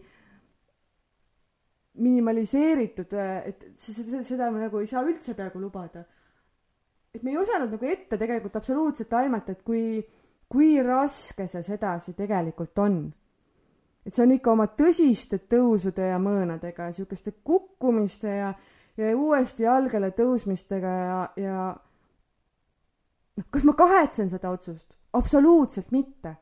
minimaliseeritud, 1.99 3.15
et 3.45 3.65
seda, 3.75 4.23
seda 4.23 4.51
me 4.55 4.61
nagu 4.69 4.79
ei 4.79 4.87
saa 4.87 5.03
üldse 5.03 5.35
peaaegu 5.35 5.59
lubada 5.59 6.05
et 7.19 7.25
me 7.27 7.35
ei 7.35 7.39
osanud 7.41 7.73
nagu 7.75 7.87
ette 7.91 8.19
tegelikult 8.19 8.57
absoluutselt 8.61 9.13
aimata, 9.19 9.53
et 9.53 9.63
kui, 9.67 9.99
kui 10.49 10.77
raske 10.85 11.49
see 11.51 11.65
sedasi 11.67 12.15
tegelikult 12.19 12.79
on. 12.85 13.01
et 14.07 14.15
see 14.15 14.25
on 14.25 14.33
ikka 14.33 14.53
oma 14.55 14.69
tõsiste 14.79 15.41
tõusude 15.51 16.07
ja 16.13 16.21
mõõnadega 16.23 16.89
ja 16.89 16.95
siukeste 16.97 17.35
kukkumiste 17.45 18.31
ja, 18.31 18.53
ja 18.97 19.11
uuesti 19.17 19.67
jalgele 19.67 20.13
tõusmistega 20.17 20.95
ja, 20.95 21.19
ja 21.37 21.59
noh, 23.37 23.49
kas 23.51 23.67
ma 23.67 23.75
kahetsen 23.77 24.31
seda 24.31 24.55
otsust? 24.55 24.97
absoluutselt 25.19 25.91
mitte. 25.91 26.37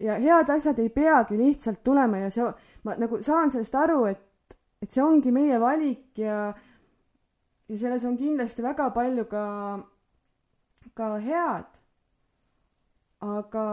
ja 0.00 0.16
head 0.18 0.50
asjad 0.50 0.78
ei 0.80 0.88
peagi 0.88 1.36
lihtsalt 1.38 1.84
tulema 1.84 2.24
ja 2.24 2.30
see, 2.32 2.48
ma 2.88 2.96
nagu 2.98 3.20
saan 3.22 3.52
sellest 3.52 3.74
aru, 3.78 4.06
et, 4.10 4.56
et 4.82 4.90
see 4.90 5.04
ongi 5.04 5.30
meie 5.30 5.60
valik 5.60 6.18
ja 6.18 6.54
ja 7.68 7.78
selles 7.78 8.04
on 8.04 8.16
kindlasti 8.16 8.62
väga 8.62 8.90
palju 8.90 9.24
ka, 9.30 9.44
ka 10.94 11.08
head. 11.22 11.80
aga 13.22 13.64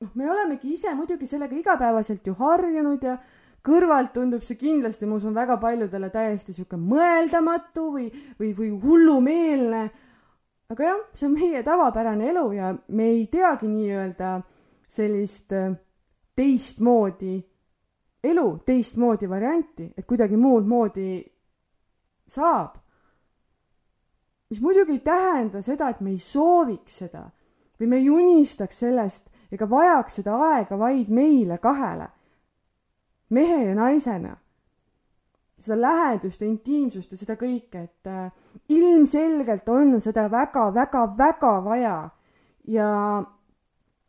noh, 0.00 0.10
me 0.14 0.30
olemegi 0.30 0.72
ise 0.72 0.94
muidugi 0.94 1.26
sellega 1.26 1.56
igapäevaselt 1.56 2.26
ju 2.26 2.34
harjunud 2.38 3.02
ja 3.02 3.16
kõrvalt 3.66 4.14
tundub 4.14 4.44
see 4.46 4.56
kindlasti, 4.56 5.06
ma 5.06 5.18
usun, 5.18 5.34
väga 5.36 5.58
paljudele 5.60 6.08
täiesti 6.12 6.54
sihuke 6.56 6.78
mõeldamatu 6.80 7.90
või, 7.96 8.06
või, 8.38 8.54
või 8.56 8.70
hullumeelne. 8.84 9.82
aga 10.70 10.86
jah, 10.86 11.04
see 11.12 11.26
on 11.26 11.36
meie 11.36 11.62
tavapärane 11.66 12.30
elu 12.30 12.46
ja 12.56 12.72
me 12.88 13.10
ei 13.10 13.26
teagi 13.26 13.68
nii-öelda 13.68 14.38
sellist 14.90 15.52
äh, 15.52 15.74
teistmoodi 16.36 17.36
elu, 18.24 18.46
teistmoodi 18.66 19.28
varianti, 19.28 19.92
et 19.96 20.06
kuidagi 20.06 20.36
muud 20.36 20.66
moodi 20.68 21.20
saab. 22.30 22.78
mis 24.50 24.60
muidugi 24.60 24.92
ei 24.98 25.04
tähenda 25.06 25.62
seda, 25.62 25.88
et 25.90 26.00
me 26.00 26.10
ei 26.10 26.18
sooviks 26.18 27.02
seda 27.04 27.28
või 27.80 27.86
me 27.86 27.96
ei 27.96 28.10
unistaks 28.10 28.80
sellest 28.82 29.30
ega 29.50 29.66
vajaks 29.70 30.20
seda 30.20 30.36
aega 30.50 30.78
vaid 30.78 31.10
meile 31.10 31.58
kahele, 31.58 32.08
mehe 33.30 33.64
ja 33.64 33.74
naisena. 33.74 34.36
seda 35.60 35.76
lähedust 35.80 36.40
ja 36.40 36.46
intiimsust 36.48 37.10
ja 37.12 37.18
seda 37.20 37.34
kõike, 37.36 37.82
et 37.84 38.08
äh, 38.08 38.30
ilmselgelt 38.72 39.68
on 39.68 39.98
seda 40.00 40.24
väga-väga-väga 40.32 41.50
vaja 41.64 41.96
ja 42.64 42.86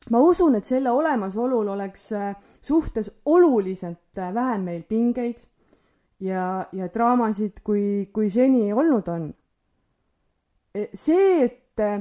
ma 0.10 0.20
usun, 0.20 0.56
et 0.56 0.66
selle 0.66 0.92
olemasolul 0.92 1.68
oleks 1.74 2.12
äh, 2.16 2.36
suhtes 2.62 3.12
oluliselt 3.26 4.18
äh, 4.18 4.34
vähem 4.34 4.64
meil 4.64 4.84
pingeid 4.88 5.44
ja, 6.22 6.66
ja 6.72 6.88
draamasid, 6.94 7.62
kui, 7.64 8.10
kui 8.14 8.30
seni 8.30 8.72
olnud 8.74 9.08
on. 9.12 9.30
E, 10.76 10.88
see, 10.94 11.46
et 11.46 11.82
e, 11.82 11.92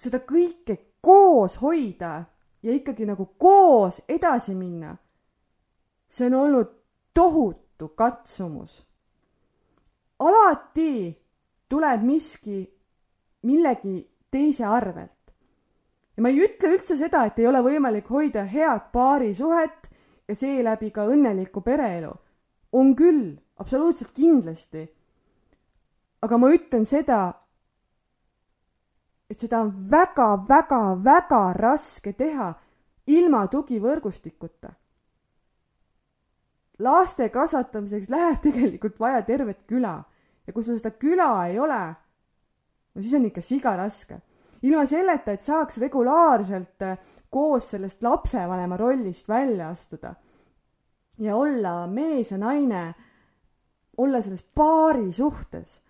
seda 0.00 0.20
kõike 0.26 0.76
koos 1.00 1.56
hoida 1.62 2.20
ja 2.62 2.74
ikkagi 2.74 3.08
nagu 3.08 3.26
koos 3.40 4.02
edasi 4.08 4.54
minna, 4.54 4.94
see 6.10 6.28
on 6.28 6.36
olnud 6.44 6.76
tohutu 7.14 7.88
katsumus. 7.96 8.84
alati 10.20 11.16
tuleb 11.68 12.02
miski 12.04 12.60
millegi 13.42 14.10
teise 14.30 14.64
arvelt. 14.64 15.32
ja 16.16 16.22
ma 16.22 16.28
ei 16.28 16.42
ütle 16.44 16.74
üldse 16.74 16.96
seda, 16.96 17.24
et 17.26 17.38
ei 17.38 17.46
ole 17.46 17.62
võimalik 17.64 18.10
hoida 18.10 18.44
head 18.44 18.90
paarisuhet 18.92 19.88
ja 20.28 20.34
seeläbi 20.36 20.90
ka 20.90 21.06
õnnelikku 21.08 21.62
pereelu. 21.64 22.12
On 22.72 22.94
küll, 22.96 23.36
absoluutselt 23.58 24.12
kindlasti. 24.14 24.88
aga 26.22 26.36
ma 26.36 26.50
ütlen 26.52 26.84
seda, 26.84 27.20
et 29.30 29.40
seda 29.40 29.62
on 29.64 29.70
väga-väga-väga 29.90 31.40
raske 31.56 32.12
teha 32.12 32.52
ilma 33.06 33.46
tugivõrgustikuta. 33.46 34.72
laste 36.78 37.28
kasvatamiseks 37.28 38.08
läheb 38.08 38.40
tegelikult 38.40 39.00
vaja 39.00 39.22
tervet 39.22 39.66
küla 39.66 40.02
ja 40.46 40.52
kui 40.52 40.62
sul 40.62 40.78
seda 40.78 40.90
küla 40.90 41.46
ei 41.48 41.58
ole, 41.58 41.82
no 42.94 43.02
siis 43.02 43.14
on 43.14 43.26
ikka 43.26 43.40
siga 43.40 43.76
raske. 43.76 44.20
ilma 44.62 44.86
selleta, 44.86 45.32
et 45.32 45.42
saaks 45.42 45.78
regulaarselt 45.78 46.84
koos 47.30 47.70
sellest 47.70 48.02
lapsevanema 48.02 48.76
rollist 48.76 49.28
välja 49.28 49.68
astuda 49.68 50.14
ja 51.20 51.36
olla 51.36 51.86
mees 51.86 52.30
ja 52.30 52.38
naine, 52.38 52.94
olla 53.98 54.20
selles 54.20 54.42
paari 54.54 55.12
suhtes, 55.12 55.82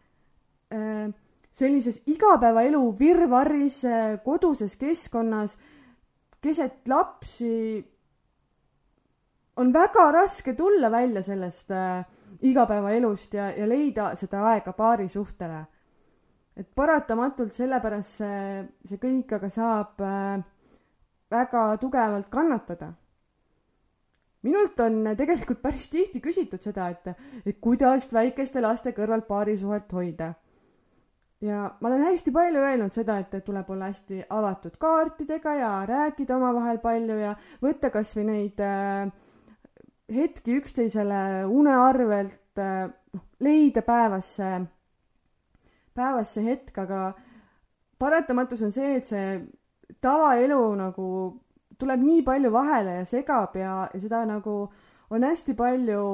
äh, 0.74 1.10
sellises 1.50 2.02
igapäevaelu 2.06 2.82
virvarris 2.98 3.84
äh, 3.84 4.18
koduses 4.24 4.76
keskkonnas 4.76 5.58
keset 6.40 6.88
lapsi 6.88 7.84
on 9.56 9.72
väga 9.72 10.10
raske 10.12 10.54
tulla 10.54 10.90
välja 10.90 11.22
sellest 11.22 11.70
äh, 11.70 12.04
igapäevaelust 12.40 13.34
ja, 13.34 13.50
ja 13.50 13.68
leida 13.68 14.14
seda 14.16 14.46
aega 14.52 14.72
paari 14.72 15.08
suhtele. 15.08 15.66
et 16.56 16.68
paratamatult 16.74 17.54
sellepärast 17.54 18.16
see, 18.20 18.64
see 18.84 18.98
kõik 19.00 19.30
aga 19.36 19.48
saab 19.48 20.00
väga 21.30 21.62
tugevalt 21.80 22.28
kannatada. 22.30 22.92
Minult 24.42 24.80
on 24.80 25.02
tegelikult 25.16 25.60
päris 25.62 25.88
tihti 25.92 26.20
küsitud 26.20 26.62
seda, 26.62 26.88
et, 26.88 27.10
et 27.46 27.58
kuidas 27.60 28.08
väikeste 28.12 28.62
laste 28.64 28.94
kõrval 28.96 29.24
paarisuhet 29.28 29.92
hoida. 29.92 30.34
Ja 31.40 31.70
ma 31.80 31.88
olen 31.88 32.02
hästi 32.04 32.32
palju 32.36 32.60
öelnud 32.60 32.92
seda, 32.92 33.16
et 33.20 33.32
tuleb 33.44 33.70
olla 33.72 33.88
hästi 33.88 34.26
avatud 34.28 34.76
kaartidega 34.80 35.54
ja 35.56 35.70
rääkida 35.88 36.36
omavahel 36.36 36.78
palju 36.82 37.16
ja 37.16 37.34
võtta 37.62 37.88
kasvõi 37.92 38.26
neid 38.28 38.60
äh, 38.60 39.08
hetki 40.12 40.58
üksteisele 40.60 41.46
une 41.48 41.72
arvelt 41.80 42.60
äh,, 42.60 42.90
noh, 43.14 43.24
leida 43.40 43.80
päevas 43.86 44.34
see, 44.36 44.60
päevas 45.96 46.34
see 46.36 46.44
hetk, 46.44 46.76
aga 46.84 47.14
paratamatus 47.98 48.66
on 48.66 48.76
see, 48.76 48.98
et 48.98 49.08
see 49.08 49.40
tavaelu 50.04 50.60
nagu 50.76 51.06
tuleb 51.80 52.04
nii 52.04 52.22
palju 52.26 52.52
vahele 52.52 53.00
ja 53.00 53.08
segab 53.08 53.56
ja, 53.56 53.74
ja 53.94 54.00
seda 54.00 54.22
nagu 54.28 54.60
on 55.10 55.26
hästi 55.26 55.56
palju 55.58 56.04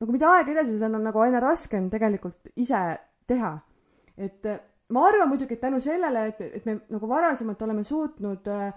nagu 0.00 0.12
mida 0.12 0.32
aeg 0.36 0.50
edasi, 0.52 0.76
seda 0.76 0.90
on 0.98 1.06
nagu 1.08 1.22
aina 1.24 1.40
raskem 1.42 1.88
tegelikult 1.92 2.50
ise 2.56 2.82
teha. 3.28 3.52
et 4.16 4.46
äh, 4.46 4.58
ma 4.92 5.06
arvan 5.08 5.28
muidugi, 5.28 5.56
et 5.56 5.60
tänu 5.60 5.80
sellele, 5.80 6.26
et, 6.30 6.40
et 6.40 6.66
me 6.66 6.78
nagu 6.94 7.08
varasemalt 7.08 7.62
oleme 7.62 7.84
suutnud 7.84 8.48
äh, 8.48 8.74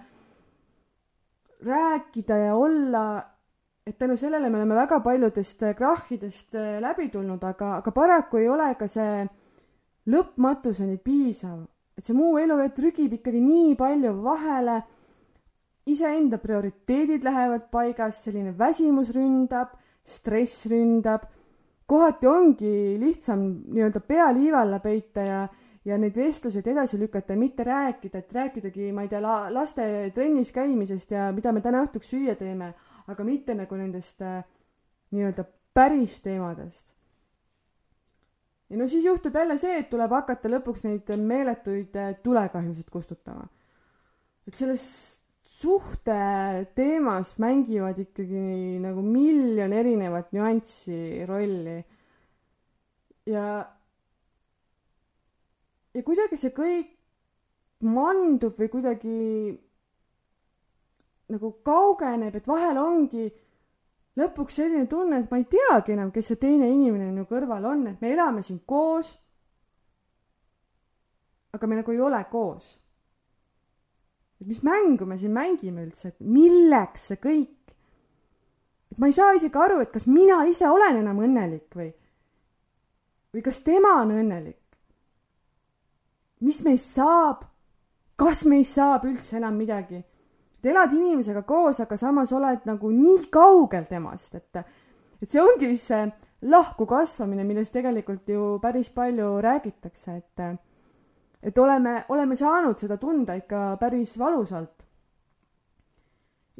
rääkida 1.64 2.36
ja 2.36 2.54
olla, 2.56 3.04
et 3.86 3.98
tänu 3.98 4.16
sellele 4.16 4.50
me 4.50 4.58
oleme 4.58 4.74
väga 4.74 5.00
paljudest 5.00 5.62
äh, 5.62 5.74
krahhidest 5.76 6.56
läbi 6.80 7.08
tulnud, 7.08 7.44
aga, 7.44 7.76
aga 7.80 7.92
paraku 7.92 8.40
ei 8.40 8.48
ole 8.48 8.74
ka 8.80 8.88
see 8.88 9.26
lõpmatuseni 10.10 10.98
piisav. 11.04 11.60
Et 12.00 12.08
see 12.08 12.16
muu 12.16 12.38
elu 12.40 12.56
trügib 12.72 13.12
ikkagi 13.20 13.44
nii 13.44 13.76
palju 13.76 14.14
vahele, 14.24 14.80
iseenda 15.86 16.38
prioriteedid 16.40 17.24
lähevad 17.26 17.68
paigas, 17.70 18.24
selline 18.24 18.56
väsimus 18.56 19.12
ründab 19.12 19.76
stress 20.10 20.66
ründab, 20.70 21.24
kohati 21.86 22.28
ongi 22.28 22.74
lihtsam 23.00 23.42
nii-öelda 23.74 24.02
pea 24.06 24.30
liiva 24.34 24.62
alla 24.64 24.78
peita 24.82 25.24
ja, 25.26 25.40
ja 25.84 25.98
neid 25.98 26.16
vestluseid 26.16 26.66
edasi 26.72 26.98
lükata 27.00 27.36
mitte 27.38 27.64
rääkida, 27.66 28.22
et 28.22 28.32
rääkidagi, 28.32 28.90
ma 28.94 29.04
ei 29.04 29.10
tea, 29.12 29.22
la-, 29.24 29.50
laste 29.52 29.84
trennis 30.14 30.52
käimisest 30.54 31.14
ja 31.16 31.30
mida 31.34 31.52
me 31.52 31.62
täna 31.64 31.82
õhtuks 31.86 32.12
süüa 32.14 32.36
teeme, 32.38 32.72
aga 33.10 33.26
mitte 33.26 33.56
nagu 33.58 33.78
nendest 33.78 34.22
äh, 34.22 34.42
nii-öelda 35.14 35.46
päris 35.74 36.20
teemadest. 36.22 36.94
Ja 38.70 38.78
no 38.78 38.86
siis 38.88 39.04
juhtub 39.04 39.34
jälle 39.34 39.56
see, 39.58 39.80
et 39.82 39.88
tuleb 39.90 40.12
hakata 40.14 40.50
lõpuks 40.52 40.84
neid 40.86 41.10
meeletuid 41.18 41.96
äh, 41.98 42.12
tulekahjusid 42.22 42.90
kustutama. 42.90 43.48
et 44.46 44.54
selles 44.54 44.84
suhte 45.60 46.20
teemas 46.74 47.34
mängivad 47.42 47.98
ikkagi 48.00 48.78
nagu 48.80 49.02
miljon 49.04 49.72
erinevat 49.76 50.30
nüanssi 50.32 51.26
rolli. 51.28 51.80
ja, 53.26 53.44
ja 55.94 56.02
kuidagi 56.06 56.38
see 56.40 56.54
kõik 56.56 56.96
mandub 57.80 58.56
või 58.56 58.70
kuidagi 58.72 59.18
nagu 61.30 61.52
kaugeneb, 61.64 62.34
et 62.34 62.48
vahel 62.48 62.78
ongi 62.80 63.28
lõpuks 64.18 64.58
selline 64.58 64.86
tunne, 64.90 65.20
et 65.20 65.30
ma 65.30 65.38
ei 65.38 65.46
teagi 65.50 65.94
enam, 65.94 66.10
kes 66.10 66.32
see 66.32 66.40
teine 66.40 66.68
inimene 66.68 67.12
minu 67.12 67.26
kõrval 67.30 67.64
on, 67.70 67.86
et 67.92 68.00
me 68.00 68.12
elame 68.12 68.42
siin 68.42 68.62
koos. 68.66 69.18
aga 71.52 71.66
me 71.66 71.76
nagu 71.76 71.92
ei 71.92 72.00
ole 72.00 72.24
koos 72.30 72.80
et 74.40 74.46
mis 74.46 74.62
mängu 74.62 75.04
me 75.06 75.18
siin 75.18 75.32
mängime 75.32 75.84
üldse, 75.84 76.08
et 76.08 76.20
milleks 76.20 77.10
see 77.10 77.20
kõik? 77.20 77.56
et 78.90 78.98
ma 78.98 79.06
ei 79.06 79.14
saa 79.14 79.34
isegi 79.36 79.58
aru, 79.58 79.82
et 79.84 79.92
kas 79.92 80.08
mina 80.10 80.40
ise 80.48 80.68
olen 80.68 81.02
enam 81.02 81.20
õnnelik 81.22 81.76
või, 81.76 81.90
või 83.34 83.44
kas 83.44 83.60
tema 83.66 83.98
on 84.00 84.14
õnnelik. 84.16 84.62
mis 86.40 86.62
meist 86.64 86.96
saab? 86.96 87.44
kas 88.16 88.46
meist 88.48 88.80
saab 88.80 89.04
üldse 89.10 89.36
enam 89.36 89.60
midagi? 89.60 90.00
Et 90.60 90.70
elad 90.72 90.92
inimesega 90.92 91.42
koos, 91.48 91.80
aga 91.80 91.96
samas 91.96 92.32
oled 92.36 92.66
nagu 92.68 92.90
nii 92.92 93.30
kaugel 93.32 93.86
temast, 93.88 94.34
et, 94.36 94.64
et 95.20 95.28
see 95.28 95.40
ongi 95.40 95.70
vist 95.70 95.88
see 95.88 96.04
lahku 96.52 96.86
kasvamine, 96.88 97.44
millest 97.44 97.72
tegelikult 97.72 98.28
ju 98.28 98.58
päris 98.62 98.92
palju 98.92 99.38
räägitakse, 99.44 100.16
et 100.16 100.44
et 101.42 101.58
oleme, 101.58 102.04
oleme 102.12 102.36
saanud 102.36 102.78
seda 102.78 102.98
tunda 103.00 103.34
ikka 103.38 103.76
päris 103.80 104.18
valusalt. 104.18 104.84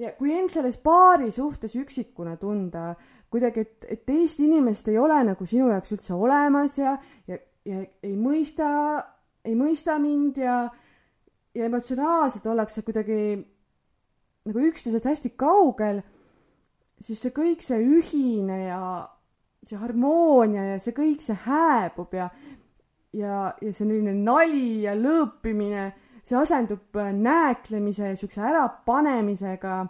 ja 0.01 0.15
kui 0.17 0.33
end 0.33 0.49
selles 0.49 0.79
paari 0.81 1.31
suhtes 1.31 1.75
üksikuna 1.77 2.39
tunda, 2.41 2.95
kuidagi, 3.31 3.61
et, 3.61 3.85
et 3.85 4.07
teist 4.07 4.41
inimest 4.41 4.89
ei 4.89 4.97
ole 4.99 5.19
nagu 5.29 5.47
sinu 5.47 5.69
jaoks 5.69 5.93
üldse 5.93 6.15
olemas 6.17 6.79
ja, 6.79 6.95
ja, 7.29 7.37
ja 7.69 7.83
ei 8.03 8.15
mõista, 8.17 8.71
ei 9.45 9.55
mõista 9.55 9.99
mind 10.01 10.41
ja, 10.41 10.63
ja 11.55 11.69
emotsionaalselt 11.69 12.49
ollakse 12.49 12.83
kuidagi 12.87 13.21
nagu 14.49 14.63
üksteisest 14.71 15.05
hästi 15.05 15.35
kaugel, 15.37 16.01
siis 17.01 17.21
see 17.21 17.33
kõik, 17.35 17.65
see 17.65 17.81
ühine 17.81 18.63
ja 18.67 18.81
see 19.67 19.77
harmoonia 19.77 20.65
ja 20.73 20.79
see 20.81 20.97
kõik, 20.97 21.21
see 21.25 21.37
hääbub 21.45 22.15
ja 22.17 22.31
ja, 23.13 23.55
ja 23.61 23.73
selline 23.75 24.15
nali 24.15 24.83
ja 24.85 24.95
lõõpimine, 24.99 25.91
see 26.27 26.39
asendub 26.39 26.99
äh, 26.99 27.11
nääklemise 27.15 28.13
ja 28.13 28.19
siukse 28.19 28.43
ärapanemisega. 28.45 29.87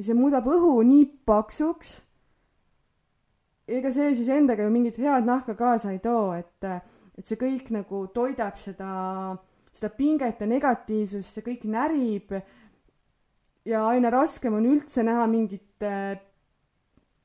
see 0.00 0.14
muudab 0.14 0.46
õhu 0.50 0.82
nii 0.82 1.04
paksuks. 1.26 2.02
ega 3.68 3.92
see 3.92 4.14
siis 4.14 4.28
endaga 4.28 4.64
ju 4.64 4.70
mingit 4.70 4.98
head 4.98 5.24
nahka 5.24 5.54
kaasa 5.54 5.92
ei 5.92 5.98
too, 5.98 6.32
et, 6.34 6.64
äh, 6.64 6.82
et 7.18 7.26
see 7.26 7.36
kõik 7.36 7.70
nagu 7.70 8.06
toidab 8.14 8.58
seda, 8.58 9.36
seda 9.72 9.88
pinget 9.88 10.40
ja 10.40 10.46
negatiivsust, 10.46 11.34
see 11.34 11.46
kõik 11.46 11.64
närib. 11.64 12.34
Ja 13.64 13.86
aina 13.88 14.10
raskem 14.10 14.54
on 14.54 14.66
üldse 14.68 15.02
näha 15.02 15.26
mingit 15.26 15.82
äh, 15.82 16.18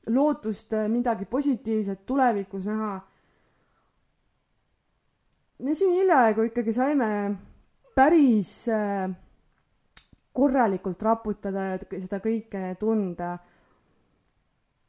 lootust 0.08 0.72
midagi 0.88 1.24
positiivset 1.24 2.06
tulevikus 2.06 2.66
näha 2.66 3.00
me 5.62 5.74
siin 5.74 5.92
hiljaaegu 5.92 6.42
ikkagi 6.48 6.72
saime 6.72 7.08
päris 7.94 8.68
äh, 8.68 9.10
korralikult 10.32 11.02
raputada 11.02 11.64
ja 11.72 11.78
seda 11.98 12.20
kõike 12.24 12.74
tunda. 12.80 13.38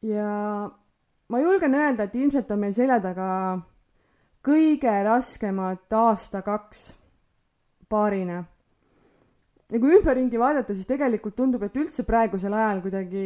ja 0.02 0.30
ma 1.28 1.40
julgen 1.40 1.76
öelda, 1.76 2.08
et 2.08 2.16
ilmselt 2.16 2.52
on 2.52 2.60
meil 2.64 2.74
selja 2.74 3.00
taga 3.04 3.28
kõige 4.46 4.94
raskemad 5.06 5.92
aasta-kaks 5.94 6.86
paarina. 7.90 8.44
Ja 9.72 9.80
kui 9.80 9.96
ümberringi 9.98 10.40
vaadata, 10.40 10.76
siis 10.76 10.88
tegelikult 10.90 11.36
tundub, 11.38 11.64
et 11.64 11.78
üldse 11.80 12.04
praegusel 12.08 12.54
ajal 12.54 12.82
kuidagi 12.84 13.26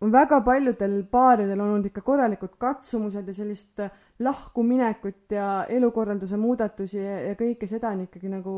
on 0.00 0.12
väga 0.12 0.40
paljudel 0.44 0.98
paaridel 1.10 1.60
olnud 1.60 1.86
ikka 1.88 2.02
korralikud 2.04 2.56
katsumused 2.60 3.28
ja 3.28 3.34
sellist 3.36 3.80
lahkuminekut 4.20 5.32
ja 5.32 5.64
elukorralduse 5.72 6.36
muudatusi 6.40 7.00
ja, 7.00 7.20
ja 7.30 7.38
kõike 7.38 7.68
seda 7.68 7.92
on 7.94 8.04
ikkagi 8.04 8.32
nagu 8.32 8.56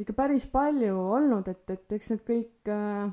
ikka 0.00 0.14
päris 0.16 0.44
palju 0.48 0.96
olnud, 1.16 1.48
et, 1.48 1.64
et 1.70 1.96
eks 1.96 2.12
need 2.12 2.22
kõik 2.28 2.72
äh, 2.72 3.10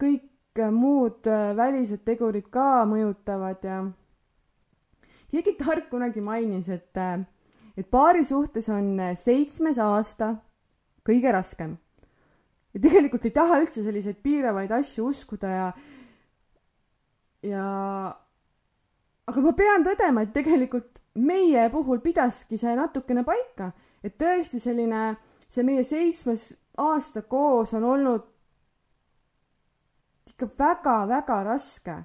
kõik 0.00 0.62
muud 0.74 1.26
äh, 1.30 1.50
välised 1.56 2.04
tegurid 2.06 2.50
ka 2.50 2.84
mõjutavad 2.90 3.66
ja 3.66 3.80
keegi 5.30 5.54
tark 5.58 5.90
kunagi 5.90 6.22
mainis, 6.22 6.70
et, 6.70 6.94
äh, 6.98 7.22
et 7.78 7.90
paari 7.90 8.24
suhtes 8.26 8.70
on 8.74 8.96
seitsmes 9.18 9.78
aasta 9.78 10.34
kõige 11.10 11.34
raskem. 11.34 11.76
ja 12.74 12.80
tegelikult 12.80 13.26
ei 13.26 13.34
taha 13.34 13.60
üldse 13.60 13.82
selliseid 13.82 14.22
piiravaid 14.22 14.70
asju 14.70 15.10
uskuda 15.10 15.50
ja, 15.50 15.68
ja 17.42 17.66
aga 19.26 19.44
ma 19.44 19.52
pean 19.58 19.86
tõdema, 19.86 20.22
et 20.22 20.34
tegelikult 20.34 21.00
meie 21.18 21.66
puhul 21.70 22.00
pidaski 22.02 22.58
see 22.58 22.74
natukene 22.78 23.24
paika, 23.26 23.72
et 24.06 24.16
tõesti 24.18 24.60
selline, 24.62 25.16
see 25.50 25.66
meie 25.66 25.82
seitsmes 25.86 26.52
aasta 26.80 27.22
koos 27.26 27.74
on 27.76 27.84
olnud 27.84 28.28
ikka 30.30 30.48
väga-väga 30.58 31.42
raske. 31.44 31.96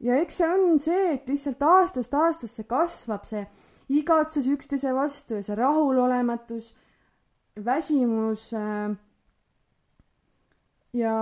ja 0.00 0.16
eks 0.22 0.36
see 0.40 0.48
on 0.48 0.78
see, 0.78 1.14
et 1.14 1.28
lihtsalt 1.28 1.62
aastast 1.62 2.14
aastasse 2.14 2.64
kasvab 2.64 3.24
see 3.26 3.44
igatsus 3.88 4.46
üksteise 4.46 4.92
vastu 4.94 5.38
ja 5.38 5.42
see 5.42 5.56
rahulolematus, 5.58 6.74
väsimus 7.64 8.52
äh, 8.54 8.96
ja 10.92 11.14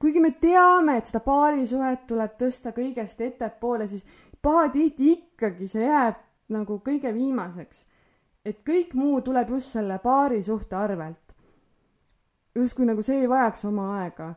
kuigi 0.00 0.20
me 0.20 0.30
teame, 0.40 0.98
et 0.98 1.08
seda 1.10 1.22
paarisuhet 1.24 2.06
tuleb 2.10 2.36
tõsta 2.40 2.74
kõigest 2.76 3.20
ettepoole, 3.20 3.86
siis 3.88 4.06
pahatihti 4.42 5.12
ikkagi 5.16 5.68
see 5.70 5.86
jääb 5.86 6.20
nagu 6.52 6.80
kõige 6.84 7.14
viimaseks. 7.14 7.86
et 8.44 8.58
kõik 8.66 8.94
muu 8.94 9.20
tuleb 9.20 9.50
just 9.54 9.70
selle 9.70 9.98
paarisuhte 10.02 10.76
arvelt 10.76 11.22
justkui 12.54 12.86
nagu 12.86 13.02
see 13.02 13.22
ei 13.22 13.28
vajaks 13.28 13.64
oma 13.64 13.88
aega. 14.00 14.34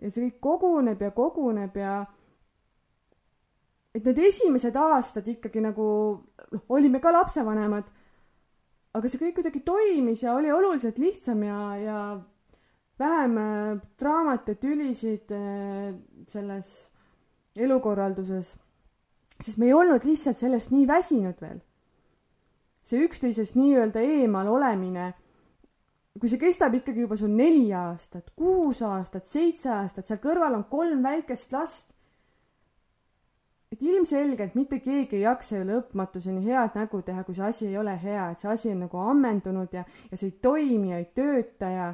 ja 0.00 0.10
see 0.10 0.28
kõik 0.28 0.40
koguneb 0.40 1.02
ja 1.02 1.10
koguneb 1.12 1.76
ja 1.76 1.94
et 3.94 4.04
need 4.06 4.18
esimesed 4.30 4.76
aastad 4.76 5.26
ikkagi 5.28 5.60
nagu 5.60 5.86
noh, 6.52 6.62
olime 6.68 7.00
ka 7.00 7.12
lapsevanemad, 7.12 7.84
aga 8.94 9.08
see 9.08 9.20
kõik 9.20 9.38
kuidagi 9.38 9.62
toimis 9.66 10.24
ja 10.24 10.34
oli 10.34 10.50
oluliselt 10.52 10.98
lihtsam 10.98 11.42
ja, 11.46 11.60
ja 11.78 12.00
vähem 12.98 13.38
äh, 13.38 13.80
draamat 14.00 14.48
ja 14.50 14.54
tülisid 14.58 15.30
äh, 15.34 15.94
selles 16.28 16.90
elukorralduses. 17.56 18.56
sest 19.40 19.58
me 19.58 19.66
ei 19.66 19.74
olnud 19.74 20.04
lihtsalt 20.04 20.36
sellest 20.36 20.70
nii 20.70 20.86
väsinud 20.88 21.40
veel. 21.40 21.60
see 22.82 23.02
üksteisest 23.06 23.54
nii-öelda 23.54 24.00
eemal 24.02 24.48
olemine 24.48 25.12
kui 26.18 26.28
see 26.28 26.40
kestab 26.40 26.74
ikkagi 26.74 27.04
juba 27.04 27.16
sul 27.16 27.30
neli 27.32 27.70
aastat, 27.76 28.32
kuus 28.36 28.82
aastat, 28.82 29.28
seitse 29.28 29.70
aastat, 29.72 30.08
seal 30.08 30.20
kõrval 30.22 30.58
on 30.58 30.66
kolm 30.72 31.04
väikest 31.06 31.54
last, 31.54 31.94
et 33.70 33.82
ilmselgelt 33.82 34.54
mitte 34.58 34.80
keegi 34.82 35.20
ei 35.20 35.22
jaksa 35.22 35.60
ju 35.60 35.66
lõpmatuseni 35.68 36.42
head 36.46 36.74
nägu 36.74 37.02
teha, 37.06 37.22
kui 37.24 37.36
see 37.36 37.46
asi 37.46 37.66
ei 37.68 37.78
ole 37.78 37.94
hea, 38.02 38.30
et 38.32 38.42
see 38.42 38.50
asi 38.50 38.72
on 38.72 38.84
nagu 38.86 38.98
ammendunud 38.98 39.74
ja, 39.76 39.84
ja 40.10 40.18
see 40.18 40.32
ei 40.32 40.38
toimi 40.42 40.90
ja 40.90 40.98
ei 40.98 41.08
tööta 41.14 41.70
ja 41.70 41.88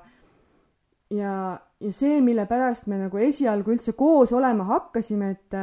ja, 1.12 1.33
ja 1.81 1.93
see, 1.93 2.21
mille 2.25 2.47
pärast 2.51 2.89
me 2.91 2.99
nagu 2.99 3.21
esialgu 3.23 3.77
üldse 3.77 3.93
koos 3.93 4.33
olema 4.35 4.65
hakkasime, 4.73 5.31
et, 5.37 5.61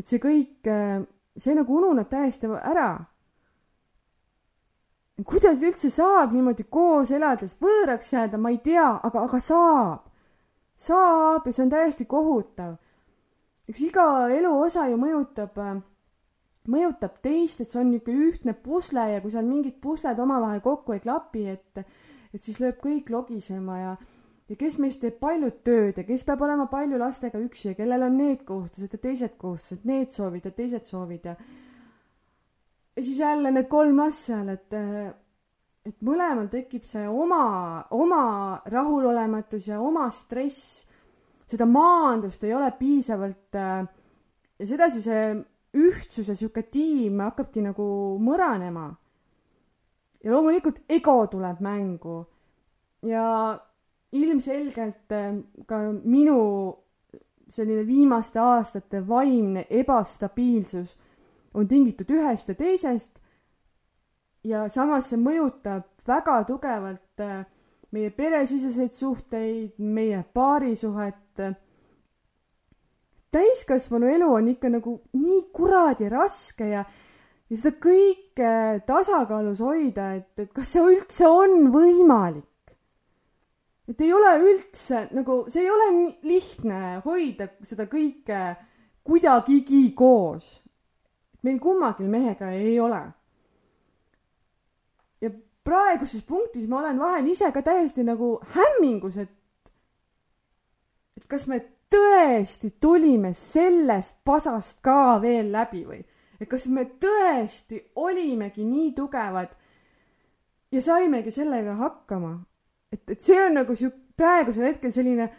et 0.00 0.06
see 0.06 0.18
kõik, 0.22 0.70
see 1.36 1.54
nagu 1.54 1.76
ununeb 1.76 2.08
täiesti 2.10 2.50
ära 2.58 2.90
kuidas 5.26 5.62
üldse 5.62 5.90
saab 5.92 6.32
niimoodi 6.34 6.64
koos 6.70 7.10
elades 7.12 7.56
võõraks 7.60 8.12
jääda, 8.14 8.38
ma 8.38 8.52
ei 8.52 8.60
tea, 8.64 8.86
aga, 9.02 9.24
aga 9.26 9.40
saab. 9.40 10.06
saab 10.76 11.46
ja 11.46 11.52
see 11.52 11.64
on 11.64 11.72
täiesti 11.72 12.06
kohutav. 12.08 12.76
Eks 13.70 13.86
iga 13.86 14.04
eluosa 14.34 14.88
ju 14.90 14.98
mõjutab, 15.00 15.58
mõjutab 16.70 17.18
teist, 17.22 17.62
et 17.62 17.70
see 17.70 17.80
on 17.80 17.92
niisugune 17.92 18.28
ühtne 18.28 18.54
pusle 18.58 19.06
ja 19.14 19.22
kui 19.22 19.32
seal 19.32 19.46
mingid 19.46 19.78
pusled 19.82 20.18
omavahel 20.18 20.62
kokku 20.64 20.96
ei 20.96 21.04
klapi, 21.04 21.46
et, 21.54 21.84
et 22.34 22.42
siis 22.42 22.60
lööb 22.62 22.80
kõik 22.82 23.10
logisema 23.14 23.78
ja, 23.78 23.96
ja 24.50 24.58
kes 24.58 24.76
meist 24.82 25.00
teeb 25.04 25.16
palju 25.22 25.52
tööd 25.64 26.02
ja 26.02 26.06
kes 26.08 26.26
peab 26.26 26.42
olema 26.46 26.66
palju 26.72 26.98
lastega 27.00 27.40
üksi 27.40 27.70
ja 27.70 27.78
kellel 27.78 28.08
on 28.10 28.18
need 28.18 28.44
kohustused 28.48 28.98
ja 28.98 29.02
teised 29.08 29.38
kohustused, 29.38 29.86
need 29.88 30.12
soovid 30.14 30.50
ja 30.50 30.54
teised 30.54 30.90
soovid 30.90 31.32
ja 31.32 31.36
ja 32.96 33.04
siis 33.04 33.18
jälle 33.18 33.50
need 33.50 33.68
kolm 33.68 33.96
last 33.96 34.26
seal, 34.28 34.48
et, 34.52 34.74
et 35.86 35.96
mõlemal 36.04 36.50
tekib 36.52 36.84
see 36.84 37.06
oma, 37.08 37.86
oma 37.96 38.24
rahulolematus 38.68 39.70
ja 39.70 39.80
oma 39.80 40.10
stress. 40.12 40.86
Seda 41.50 41.66
maandust 41.66 42.44
ei 42.46 42.54
ole 42.54 42.70
piisavalt 42.78 43.56
ja 43.56 44.66
sedasi 44.66 45.02
see 45.02 45.24
ühtsus 45.76 46.28
ja 46.28 46.36
sihuke 46.36 46.62
tiim 46.62 47.20
hakkabki 47.24 47.62
nagu 47.64 47.86
mõranema. 48.22 48.90
ja 50.24 50.30
loomulikult 50.30 50.82
ego 50.88 51.16
tuleb 51.32 51.60
mängu 51.64 52.20
ja 53.06 53.58
ilmselgelt 54.12 55.14
ka 55.66 55.78
minu 56.02 56.40
selline 57.50 57.86
viimaste 57.86 58.38
aastate 58.38 59.00
vaimne 59.08 59.66
ebastabiilsus 59.70 60.96
on 61.54 61.68
tingitud 61.68 62.10
ühest 62.10 62.48
ja 62.48 62.54
teisest. 62.54 63.18
ja 64.44 64.68
samas 64.68 65.10
see 65.10 65.18
mõjutab 65.20 65.88
väga 66.06 66.42
tugevalt 66.48 67.20
äh, 67.20 67.42
meie 67.90 68.10
peresiseseid 68.10 68.92
suhteid, 68.94 69.78
meie 69.78 70.24
paarisuhet. 70.34 71.29
Täiskasvanu 73.30 74.10
elu 74.10 74.32
on 74.34 74.48
ikka 74.48 74.70
nagu 74.72 74.96
nii 75.12 75.42
kuradi 75.54 76.08
raske 76.10 76.66
ja, 76.70 76.84
ja 77.50 77.56
seda 77.58 77.76
kõike 77.82 78.54
tasakaalus 78.86 79.62
hoida, 79.62 80.14
et, 80.18 80.32
et 80.38 80.50
kas 80.54 80.72
see 80.74 80.82
üldse 80.82 81.28
on 81.28 81.70
võimalik. 81.74 82.74
et 83.90 84.00
ei 84.00 84.12
ole 84.14 84.34
üldse 84.38 85.06
nagu, 85.14 85.44
see 85.50 85.62
ei 85.62 85.70
ole 85.70 85.92
lihtne 86.26 87.00
hoida 87.04 87.48
seda 87.66 87.86
kõike 87.90 88.42
kuidagigi 89.06 89.92
koos 89.94 90.58
meil 91.42 91.58
kummagil 91.58 92.08
mehega 92.08 92.50
ei 92.52 92.78
ole. 92.80 93.00
praeguses 95.64 96.22
punktis 96.24 96.64
ma 96.66 96.78
olen 96.80 96.98
vahel 96.98 97.26
ise 97.28 97.50
ka 97.52 97.60
täiesti 97.62 98.02
nagu 98.02 98.40
hämmingus, 98.54 99.18
et, 99.20 99.28
et 99.28 99.39
kas 101.30 101.46
me 101.46 101.60
tõesti 101.90 102.72
tulime 102.80 103.32
sellest 103.34 104.20
pasast 104.24 104.78
ka 104.82 105.18
veel 105.22 105.50
läbi 105.52 105.84
või, 105.86 106.02
et 106.40 106.48
kas 106.50 106.66
me 106.68 106.86
tõesti 107.02 107.80
olimegi 107.96 108.64
nii 108.66 108.92
tugevad 108.96 109.54
ja 110.72 110.82
saimegi 110.82 111.30
sellega 111.34 111.74
hakkama. 111.80 112.38
et, 112.92 113.02
et 113.10 113.20
see 113.20 113.38
on 113.38 113.54
nagu 113.54 113.74
sihuke 113.74 114.10
praegusel 114.20 114.66
hetkel 114.68 114.92
selline 114.92 115.30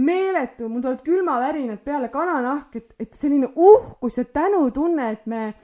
meeletu, 0.00 0.68
mul 0.68 0.80
tulevad 0.80 1.02
külmavärinad 1.04 1.82
peale, 1.84 2.08
kananahk, 2.08 2.76
et, 2.76 2.94
et 2.98 3.14
selline 3.14 3.50
uhkus 3.56 4.18
ja 4.18 4.24
tänutunne, 4.24 5.10
et 5.10 5.26
me, 5.26 5.54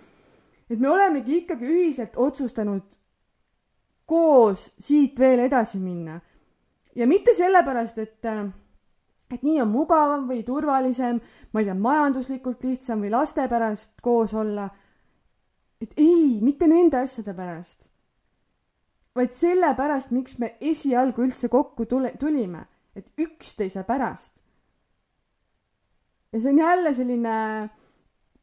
et 0.71 0.79
me 0.79 0.91
olemegi 0.91 1.41
ikkagi 1.43 1.69
ühiselt 1.71 2.19
otsustanud 2.21 2.99
koos 4.07 4.69
siit 4.79 5.19
veel 5.19 5.47
edasi 5.47 5.79
minna. 5.79 6.21
ja 6.95 7.07
mitte 7.07 7.35
sellepärast, 7.35 7.99
et, 7.99 8.25
et 9.31 9.43
nii 9.43 9.61
on 9.63 9.69
mugavam 9.69 10.29
või 10.29 10.43
turvalisem, 10.47 11.21
ma 11.53 11.61
ei 11.61 11.67
tea, 11.67 11.75
majanduslikult 11.75 12.63
lihtsam 12.65 13.03
või 13.03 13.11
laste 13.11 13.49
pärast 13.49 14.01
koos 14.03 14.35
olla. 14.35 14.69
et 15.81 15.93
ei, 15.97 16.39
mitte 16.41 16.67
nende 16.67 16.97
asjade 16.97 17.35
pärast, 17.35 17.89
vaid 19.15 19.33
sellepärast, 19.33 20.11
miks 20.11 20.39
me 20.39 20.57
esialgu 20.61 21.23
üldse 21.23 21.49
kokku 21.49 21.85
tule, 21.85 22.15
tulime 22.19 22.67
et 22.97 23.07
üksteise 23.21 23.85
pärast. 23.85 24.41
ja 26.33 26.41
see 26.41 26.51
on 26.51 26.59
jälle 26.59 26.95
selline 26.95 27.37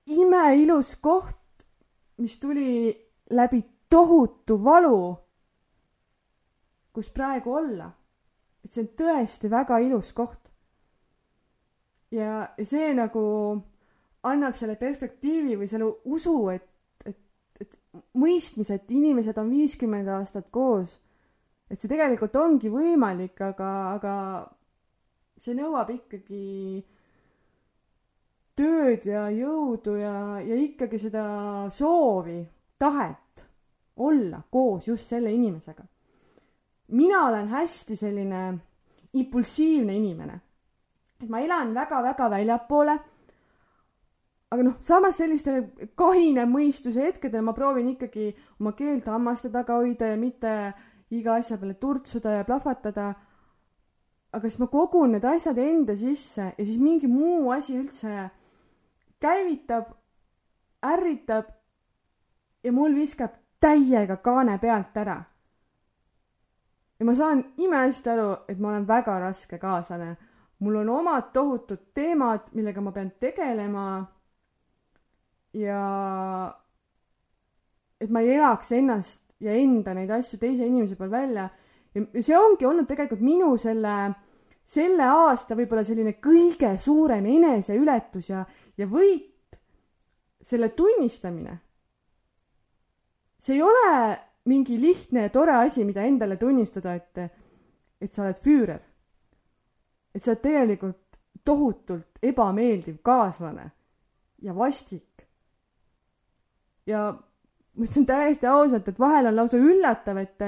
imeilus 0.05 0.95
koht, 1.01 1.65
mis 2.17 2.37
tuli 2.39 2.93
läbi 3.29 3.63
tohutu 3.89 4.63
valu, 4.63 5.17
kus 6.93 7.09
praegu 7.09 7.53
olla. 7.53 7.91
et 8.63 8.71
see 8.71 8.85
on 8.85 8.91
tõesti 9.01 9.49
väga 9.49 9.81
ilus 9.83 10.13
koht. 10.13 10.52
Ja, 12.13 12.47
see 12.61 12.93
nagu 12.95 13.23
annab 14.23 14.55
selle 14.55 14.77
perspektiivi 14.79 15.57
või 15.59 15.67
selle 15.67 15.89
usu, 16.05 16.37
et, 16.53 16.67
et, 17.09 17.19
et 17.59 17.79
mõistmise, 18.15 18.77
et 18.77 18.93
inimesed 18.93 19.37
on 19.41 19.49
viiskümmend 19.51 20.07
aastat 20.13 20.47
koos 20.53 20.99
et 21.73 21.81
see 21.81 21.89
tegelikult 21.89 22.35
ongi 22.37 22.69
võimalik, 22.69 23.39
aga, 23.41 23.69
aga 23.95 24.15
see 25.41 25.55
nõuab 25.57 25.89
ikkagi 25.89 26.83
tööd 28.53 29.07
ja 29.09 29.25
jõudu 29.33 29.95
ja, 29.97 30.15
ja 30.45 30.59
ikkagi 30.61 30.99
seda 31.01 31.23
soovi, 31.73 32.43
tahet 32.77 33.45
olla 34.03 34.43
koos 34.53 34.87
just 34.87 35.09
selle 35.09 35.33
inimesega. 35.33 35.83
mina 36.93 37.25
olen 37.27 37.47
hästi 37.47 37.95
selline 37.95 38.41
impulsiivne 39.13 39.95
inimene. 39.95 40.39
Et 41.23 41.31
ma 41.31 41.41
elan 41.43 41.73
väga-väga 41.75 42.29
väljapoole. 42.29 42.99
aga 44.53 44.63
noh, 44.63 44.75
samas 44.85 45.17
sellistel 45.17 45.63
kahine 45.97 46.45
mõistuse 46.45 47.01
hetkedel 47.01 47.41
ma 47.41 47.55
proovin 47.57 47.89
ikkagi 47.95 48.35
oma 48.59 48.75
keelt 48.77 49.07
hammaste 49.09 49.49
taga 49.49 49.79
hoida 49.81 50.11
ja 50.11 50.17
mitte 50.17 50.73
iga 51.09 51.39
asja 51.39 51.57
peale 51.57 51.73
turtsuda 51.73 52.37
ja 52.37 52.43
plahvatada. 52.43 53.13
aga 54.33 54.49
siis 54.49 54.59
ma 54.59 54.67
kogun 54.67 55.11
need 55.13 55.25
asjad 55.25 55.57
enda 55.57 55.95
sisse 55.95 56.53
ja 56.57 56.65
siis 56.65 56.79
mingi 56.79 57.07
muu 57.07 57.51
asi 57.51 57.77
üldse 57.77 58.29
käivitab, 59.23 59.93
ärritab 60.83 61.51
ja 62.63 62.71
mul 62.71 62.95
viskab 62.95 63.37
täiega 63.63 64.17
kaane 64.17 64.57
pealt 64.59 64.97
ära. 64.97 65.23
ja 66.99 67.05
ma 67.05 67.15
saan 67.15 67.45
imehästi 67.57 68.09
aru, 68.09 68.29
et 68.47 68.59
ma 68.59 68.69
olen 68.69 68.87
väga 68.87 69.19
raske 69.19 69.57
kaaslane. 69.57 70.17
Mul 70.63 70.79
on 70.81 70.89
omad 70.89 71.31
tohutud 71.35 71.89
teemad, 71.95 72.51
millega 72.57 72.81
ma 72.81 72.93
pean 72.95 73.11
tegelema. 73.19 73.87
ja 75.53 75.81
et 78.01 78.09
ma 78.09 78.21
ei 78.23 78.33
elaks 78.35 78.71
ennast 78.73 79.35
ja 79.43 79.53
enda 79.53 79.93
neid 79.93 80.09
asju 80.09 80.39
teise 80.41 80.65
inimese 80.65 80.95
peal 80.95 81.11
välja. 81.11 81.49
ja 81.93 82.21
see 82.21 82.37
ongi 82.37 82.65
olnud 82.65 82.87
tegelikult 82.89 83.21
minu 83.21 83.51
selle, 83.57 84.13
selle 84.63 85.09
aasta 85.09 85.55
võib-olla 85.59 85.83
selline 85.85 86.15
kõige 86.23 86.73
suurem 86.77 87.25
eneseületus 87.35 88.31
ja, 88.31 88.45
ja 88.77 88.87
võit, 88.89 89.59
selle 90.41 90.69
tunnistamine 90.73 91.59
see 93.43 93.55
ei 93.55 93.61
ole 93.61 94.19
mingi 94.45 94.79
lihtne 94.79 95.27
ja 95.27 95.29
tore 95.29 95.55
asi, 95.65 95.83
mida 95.83 96.03
endale 96.07 96.37
tunnistada, 96.39 96.95
et, 96.95 97.19
et 98.01 98.11
sa 98.11 98.25
oled 98.25 98.39
füürer. 98.43 98.79
Et 100.13 100.21
sa 100.21 100.31
oled 100.31 100.41
tegelikult 100.41 100.99
tohutult 101.45 102.21
ebameeldiv 102.23 103.01
kaaslane 103.03 103.71
ja 104.41 104.55
vastik. 104.55 105.27
ja 106.85 107.13
ma 107.73 107.85
ütlen 107.85 108.05
täiesti 108.05 108.47
ausalt, 108.47 108.87
et 108.87 108.99
vahel 108.99 109.27
on 109.27 109.35
lausa 109.35 109.57
üllatav, 109.57 110.17
et, 110.17 110.41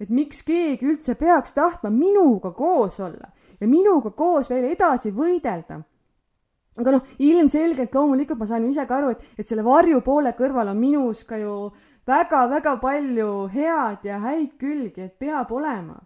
et 0.00 0.10
miks 0.10 0.42
keegi 0.46 0.86
üldse 0.86 1.14
peaks 1.14 1.52
tahtma 1.52 1.90
minuga 1.90 2.50
koos 2.50 3.00
olla 3.00 3.32
ja 3.60 3.68
minuga 3.68 4.10
koos 4.10 4.50
veel 4.50 4.70
edasi 4.70 5.10
võidelda 5.12 5.82
aga 6.78 6.94
noh, 6.94 7.06
ilmselgelt 7.18 7.94
loomulikult 7.94 8.38
ma 8.40 8.48
saan 8.48 8.64
ju 8.64 8.72
ise 8.74 8.86
ka 8.88 8.98
aru, 9.00 9.14
et, 9.14 9.24
et 9.38 9.48
selle 9.48 9.64
varjupoole 9.66 10.32
kõrval 10.38 10.72
on 10.72 10.78
minus 10.80 11.24
ka 11.28 11.38
ju 11.40 11.56
väga-väga 12.08 12.76
palju 12.82 13.32
head 13.52 14.06
ja 14.06 14.20
häid 14.22 14.56
külgi, 14.60 15.08
et 15.08 15.18
peab 15.18 15.52
olema. 15.52 15.98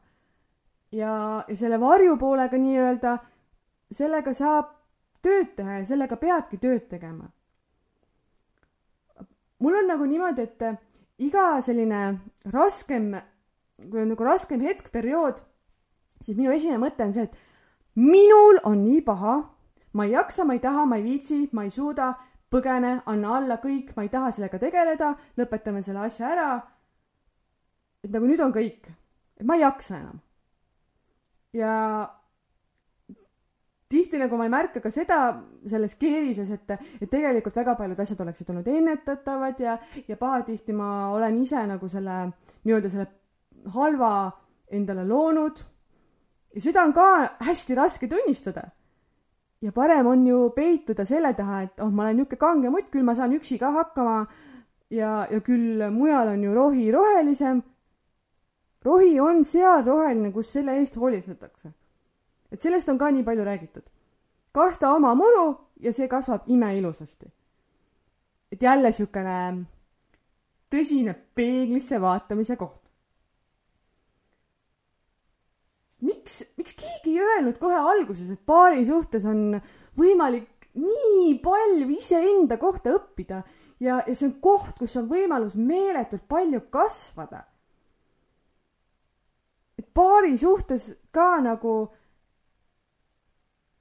Ja, 0.94 1.44
ja 1.48 1.57
selle 1.57 1.78
varjupoolega 1.80 2.59
nii-öelda, 2.61 3.18
sellega 3.94 4.35
saab 4.37 4.72
tööd 5.24 5.54
teha 5.57 5.80
ja 5.80 5.87
sellega 5.88 6.18
peabki 6.20 6.61
tööd 6.62 6.88
tegema. 6.90 7.30
mul 9.59 9.78
on 9.78 9.87
nagu 9.88 10.04
niimoodi, 10.04 10.42
et 10.42 10.62
iga 11.24 11.61
selline 11.64 12.00
raskem, 12.52 13.14
kui 13.78 14.02
on 14.02 14.11
nagu 14.12 14.24
raskem 14.26 14.61
hetk, 14.61 14.90
periood, 14.92 15.40
siis 16.20 16.37
minu 16.37 16.52
esimene 16.52 16.83
mõte 16.83 17.07
on 17.07 17.14
see, 17.16 17.24
et 17.24 17.96
minul 17.96 18.61
on 18.68 18.83
nii 18.85 19.00
paha, 19.07 19.38
ma 19.94 20.04
ei 20.04 20.12
jaksa, 20.12 20.44
ma 20.44 20.59
ei 20.59 20.61
taha, 20.61 20.85
ma 20.90 20.98
ei 21.00 21.07
viitsi, 21.07 21.48
ma 21.52 21.64
ei 21.64 21.72
suuda 21.72 22.12
põgene, 22.52 22.98
anna 23.11 23.38
alla 23.38 23.57
kõik, 23.62 23.94
ma 23.96 24.04
ei 24.04 24.12
taha 24.12 24.30
sellega 24.35 24.61
tegeleda, 24.61 25.14
lõpetame 25.40 25.83
selle 25.83 26.04
asja 26.07 26.28
ära. 26.35 26.50
et 28.04 28.12
nagu 28.12 28.26
nüüd 28.28 28.40
on 28.44 28.52
kõik, 28.52 28.90
et 29.40 29.46
ma 29.48 29.57
ei 29.57 29.64
jaksa 29.64 29.96
enam. 29.96 30.20
Ja 31.54 31.74
tihti 33.88 34.18
nagu 34.18 34.36
ma 34.36 34.46
ei 34.48 34.52
märka 34.52 34.80
ka 34.82 34.90
seda 34.90 35.18
selles 35.70 35.94
keerises, 36.00 36.50
et, 36.50 36.70
et 37.00 37.10
tegelikult 37.10 37.56
väga 37.56 37.76
paljud 37.78 38.00
asjad 38.00 38.22
oleksid 38.24 38.50
olnud 38.50 38.68
ennetatavad 38.68 39.60
ja, 39.62 39.76
ja 40.08 40.16
pahatihti 40.16 40.74
ma 40.76 41.10
olen 41.14 41.38
ise 41.42 41.62
nagu 41.70 41.88
selle 41.88 42.16
nii-öelda 42.64 42.90
selle 42.90 43.06
halva 43.74 44.14
endale 44.74 45.04
loonud. 45.08 45.60
ja 46.54 46.60
seda 46.60 46.82
on 46.84 46.92
ka 46.92 47.10
hästi 47.46 47.76
raske 47.78 48.08
tunnistada 48.08 48.68
ja 49.64 49.72
parem 49.72 50.06
on 50.06 50.26
ju 50.26 50.50
peituda 50.56 51.04
selle 51.08 51.32
taha, 51.34 51.62
et 51.62 51.80
oh, 51.80 51.90
ma 51.90 52.04
olen 52.04 52.18
niisugune 52.18 52.40
kange 52.40 52.72
mutt, 52.72 52.90
küll 52.92 53.06
ma 53.06 53.14
saan 53.16 53.32
üksi 53.36 53.58
ka 53.58 53.70
hakkama 53.72 54.16
ja, 54.92 55.24
ja 55.30 55.40
küll 55.44 55.80
mujal 55.94 56.34
on 56.34 56.42
ju 56.44 56.54
rohi 56.54 56.90
rohelisem. 56.92 57.62
Rohi 58.84 59.20
on 59.20 59.44
seal 59.44 59.84
roheline, 59.86 60.32
kus 60.32 60.52
selle 60.52 60.76
eest 60.78 60.96
hoolitsetakse. 60.96 61.72
et 62.52 62.60
sellest 62.60 62.88
on 62.88 62.98
ka 62.98 63.10
nii 63.10 63.24
palju 63.24 63.44
räägitud. 63.44 63.86
kasta 64.52 64.92
oma 64.92 65.14
muru 65.14 65.56
ja 65.80 65.92
see 65.92 66.08
kasvab 66.08 66.42
imeilusasti. 66.46 67.26
et 68.52 68.62
jälle 68.62 68.88
niisugune 68.88 69.66
tõsine 70.70 71.14
peeglisse 71.34 72.00
vaatamise 72.00 72.56
koht. 72.56 72.80
miks, 76.00 76.42
miks 76.56 76.74
keegi 76.74 77.14
ei 77.16 77.20
öelnud 77.20 77.58
kohe 77.58 77.76
alguses, 77.76 78.30
et 78.30 78.46
paari 78.46 78.84
suhtes 78.84 79.24
on 79.24 79.60
võimalik 79.96 80.68
nii 80.74 81.38
palju 81.42 81.88
iseenda 81.94 82.58
kohta 82.60 82.92
õppida 82.98 83.42
ja, 83.80 84.02
ja 84.06 84.14
see 84.14 84.28
on 84.28 84.34
koht, 84.42 84.76
kus 84.78 84.96
on 85.00 85.08
võimalus 85.10 85.54
meeletult 85.56 86.26
palju 86.28 86.64
kasvada. 86.74 87.44
Paari 89.94 90.38
suhtes 90.38 90.92
ka 91.12 91.40
nagu 91.40 91.74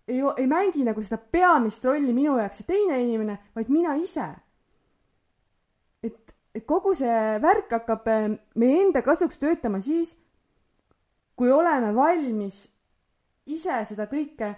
ei, 0.07 0.19
ei 0.37 0.47
mängi 0.47 0.83
nagu 0.83 1.01
seda 1.01 1.17
peamist 1.17 1.85
rolli 1.85 2.13
minu 2.13 2.37
jaoks 2.37 2.61
see 2.61 2.67
teine 2.67 2.99
inimene, 3.03 3.37
vaid 3.55 3.69
mina 3.69 3.95
ise. 3.95 4.27
et, 6.03 6.35
et 6.55 6.65
kogu 6.67 6.93
see 6.95 7.39
värk 7.41 7.71
hakkab 7.71 8.07
eh, 8.07 8.27
meie 8.55 8.81
enda 8.83 9.01
kasuks 9.01 9.39
töötama 9.41 9.81
siis 9.81 10.15
kui 11.35 11.51
oleme 11.51 11.93
valmis 11.95 12.67
ise 13.45 13.81
seda 13.87 14.07
kõike 14.11 14.53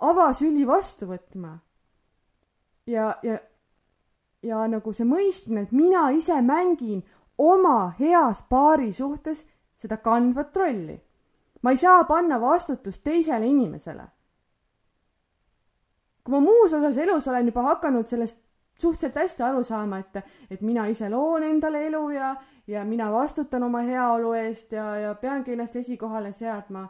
avasüli 0.00 0.66
vastu 0.66 1.08
võtma. 1.10 1.58
ja, 2.86 3.14
ja, 3.22 3.38
ja 4.42 4.66
nagu 4.70 4.92
see 4.92 5.06
mõistmine, 5.08 5.66
et 5.66 5.72
mina 5.72 6.08
ise 6.14 6.40
mängin 6.42 7.02
oma 7.38 7.94
heas 7.98 8.42
paari 8.48 8.92
suhtes 8.92 9.44
seda 9.78 9.96
kandvat 10.02 10.56
rolli. 10.56 10.98
ma 11.62 11.70
ei 11.70 11.76
saa 11.76 12.04
panna 12.04 12.40
vastutust 12.40 13.02
teisele 13.04 13.46
inimesele. 13.46 14.04
kui 16.24 16.32
ma 16.32 16.40
muus 16.40 16.74
osas 16.74 16.96
elus 16.96 17.28
olen 17.28 17.46
juba 17.46 17.62
hakanud 17.62 18.06
sellest 18.06 18.38
suhteliselt 18.78 19.16
hästi 19.16 19.42
aru 19.42 19.64
saama, 19.64 19.98
et, 19.98 20.20
et 20.50 20.60
mina 20.62 20.86
ise 20.86 21.08
loon 21.10 21.42
endale 21.42 21.86
elu 21.86 22.02
ja, 22.10 22.34
ja 22.66 22.84
mina 22.84 23.10
vastutan 23.12 23.62
oma 23.62 23.82
heaolu 23.82 24.32
eest 24.38 24.72
ja, 24.72 24.84
ja 24.96 25.14
peangi 25.14 25.52
ennast 25.52 25.76
esikohale 25.76 26.32
seadma, 26.32 26.84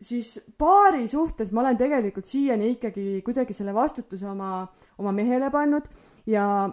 siis 0.00 0.36
paari 0.58 1.08
suhtes 1.08 1.50
ma 1.52 1.64
olen 1.64 1.78
tegelikult 1.78 2.30
siiani 2.30 2.70
ikkagi 2.76 3.22
kuidagi 3.26 3.56
selle 3.56 3.74
vastutuse 3.74 4.28
oma, 4.30 4.66
oma 4.98 5.12
mehele 5.12 5.50
pannud 5.50 5.88
ja 6.26 6.68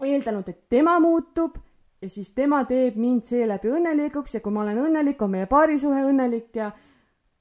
eeldanud, 0.00 0.48
et 0.48 0.68
tema 0.72 0.98
muutub 1.00 1.58
ja 2.02 2.10
siis 2.10 2.30
tema 2.36 2.64
teeb 2.64 2.96
mind 3.00 3.24
seeläbi 3.24 3.70
õnnelikuks 3.72 4.36
ja 4.36 4.40
kui 4.44 4.52
ma 4.52 4.62
olen 4.62 4.82
õnnelik, 4.84 5.22
on 5.22 5.32
meie 5.32 5.46
paarisuhe 5.50 6.04
õnnelik 6.10 6.56
ja, 6.56 6.70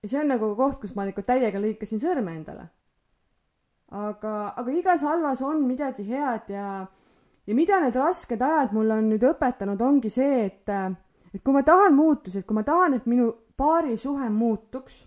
ja 0.03 0.09
see 0.09 0.21
on 0.21 0.31
nagu 0.31 0.53
koht, 0.55 0.79
kus 0.81 0.95
ma 0.95 1.05
nagu 1.07 1.21
täiega 1.21 1.59
lõikasin 1.61 2.01
sõrme 2.01 2.35
endale. 2.35 2.69
aga, 3.91 4.53
aga 4.57 4.71
igas 4.71 5.01
halvas 5.05 5.41
on 5.41 5.65
midagi 5.67 6.07
head 6.07 6.49
ja 6.49 6.85
ja 7.47 7.55
mida 7.55 7.79
need 7.79 7.95
rasked 7.95 8.41
ajad 8.41 8.73
mulle 8.73 8.97
on 8.99 9.09
nüüd 9.09 9.25
õpetanud, 9.25 9.81
ongi 9.81 10.09
see, 10.09 10.45
et, 10.47 10.71
et 11.33 11.43
kui 11.43 11.53
ma 11.53 11.61
tahan 11.63 11.93
muutusi, 11.93 12.41
et 12.41 12.47
kui 12.47 12.57
ma 12.57 12.63
tahan, 12.65 12.97
et 12.97 13.05
minu 13.09 13.29
paarisuhe 13.57 14.29
muutuks, 14.33 15.03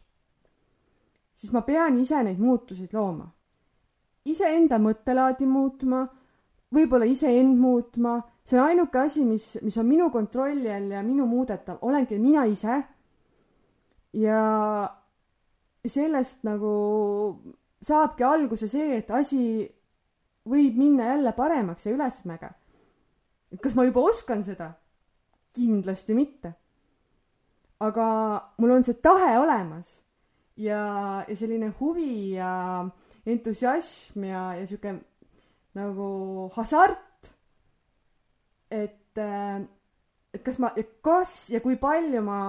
siis 1.34 1.52
ma 1.54 1.62
pean 1.66 1.98
ise 1.98 2.22
neid 2.22 2.38
muutuseid 2.42 2.94
looma. 2.94 3.28
iseenda 4.28 4.76
mõttelaadi 4.78 5.46
muutma, 5.48 6.02
võib-olla 6.74 7.06
iseend 7.08 7.56
muutma, 7.58 8.18
see 8.48 8.56
on 8.56 8.64
ainuke 8.64 9.00
asi, 9.00 9.24
mis, 9.28 9.58
mis 9.62 9.76
on 9.76 9.86
minu 9.88 10.08
kontrolli 10.10 10.70
all 10.72 10.92
ja 10.94 11.02
minu 11.04 11.26
muudetav, 11.28 11.82
olengi 11.84 12.18
mina 12.18 12.46
ise. 12.48 12.82
ja 14.12 14.40
sellest 15.88 16.42
nagu 16.48 16.70
saabki 17.84 18.24
alguse 18.24 18.68
see, 18.68 18.96
et 18.98 19.10
asi 19.10 19.42
võib 20.48 20.78
minna 20.80 21.12
jälle 21.12 21.32
paremaks 21.36 21.86
ja 21.86 21.92
ülesmäge. 21.92 22.50
et 23.52 23.60
kas 23.60 23.76
ma 23.76 23.84
juba 23.84 24.00
oskan 24.00 24.44
seda? 24.44 24.72
kindlasti 25.52 26.14
mitte. 26.14 26.52
aga 27.80 28.06
mul 28.58 28.78
on 28.78 28.84
see 28.84 28.94
tahe 29.02 29.38
olemas 29.38 29.98
ja, 30.56 31.24
ja 31.28 31.36
selline 31.36 31.72
huvi 31.80 32.34
ja 32.34 32.86
entusiasm 33.26 34.24
ja, 34.24 34.54
ja 34.58 34.66
sihuke 34.66 34.96
nagu 35.78 36.08
hasart. 36.56 37.04
Et, 38.70 39.18
et 40.34 40.42
kas 40.44 40.58
ma, 40.58 40.72
kas 41.02 41.50
ja 41.50 41.60
kui 41.60 41.76
palju 41.76 42.22
ma 42.22 42.40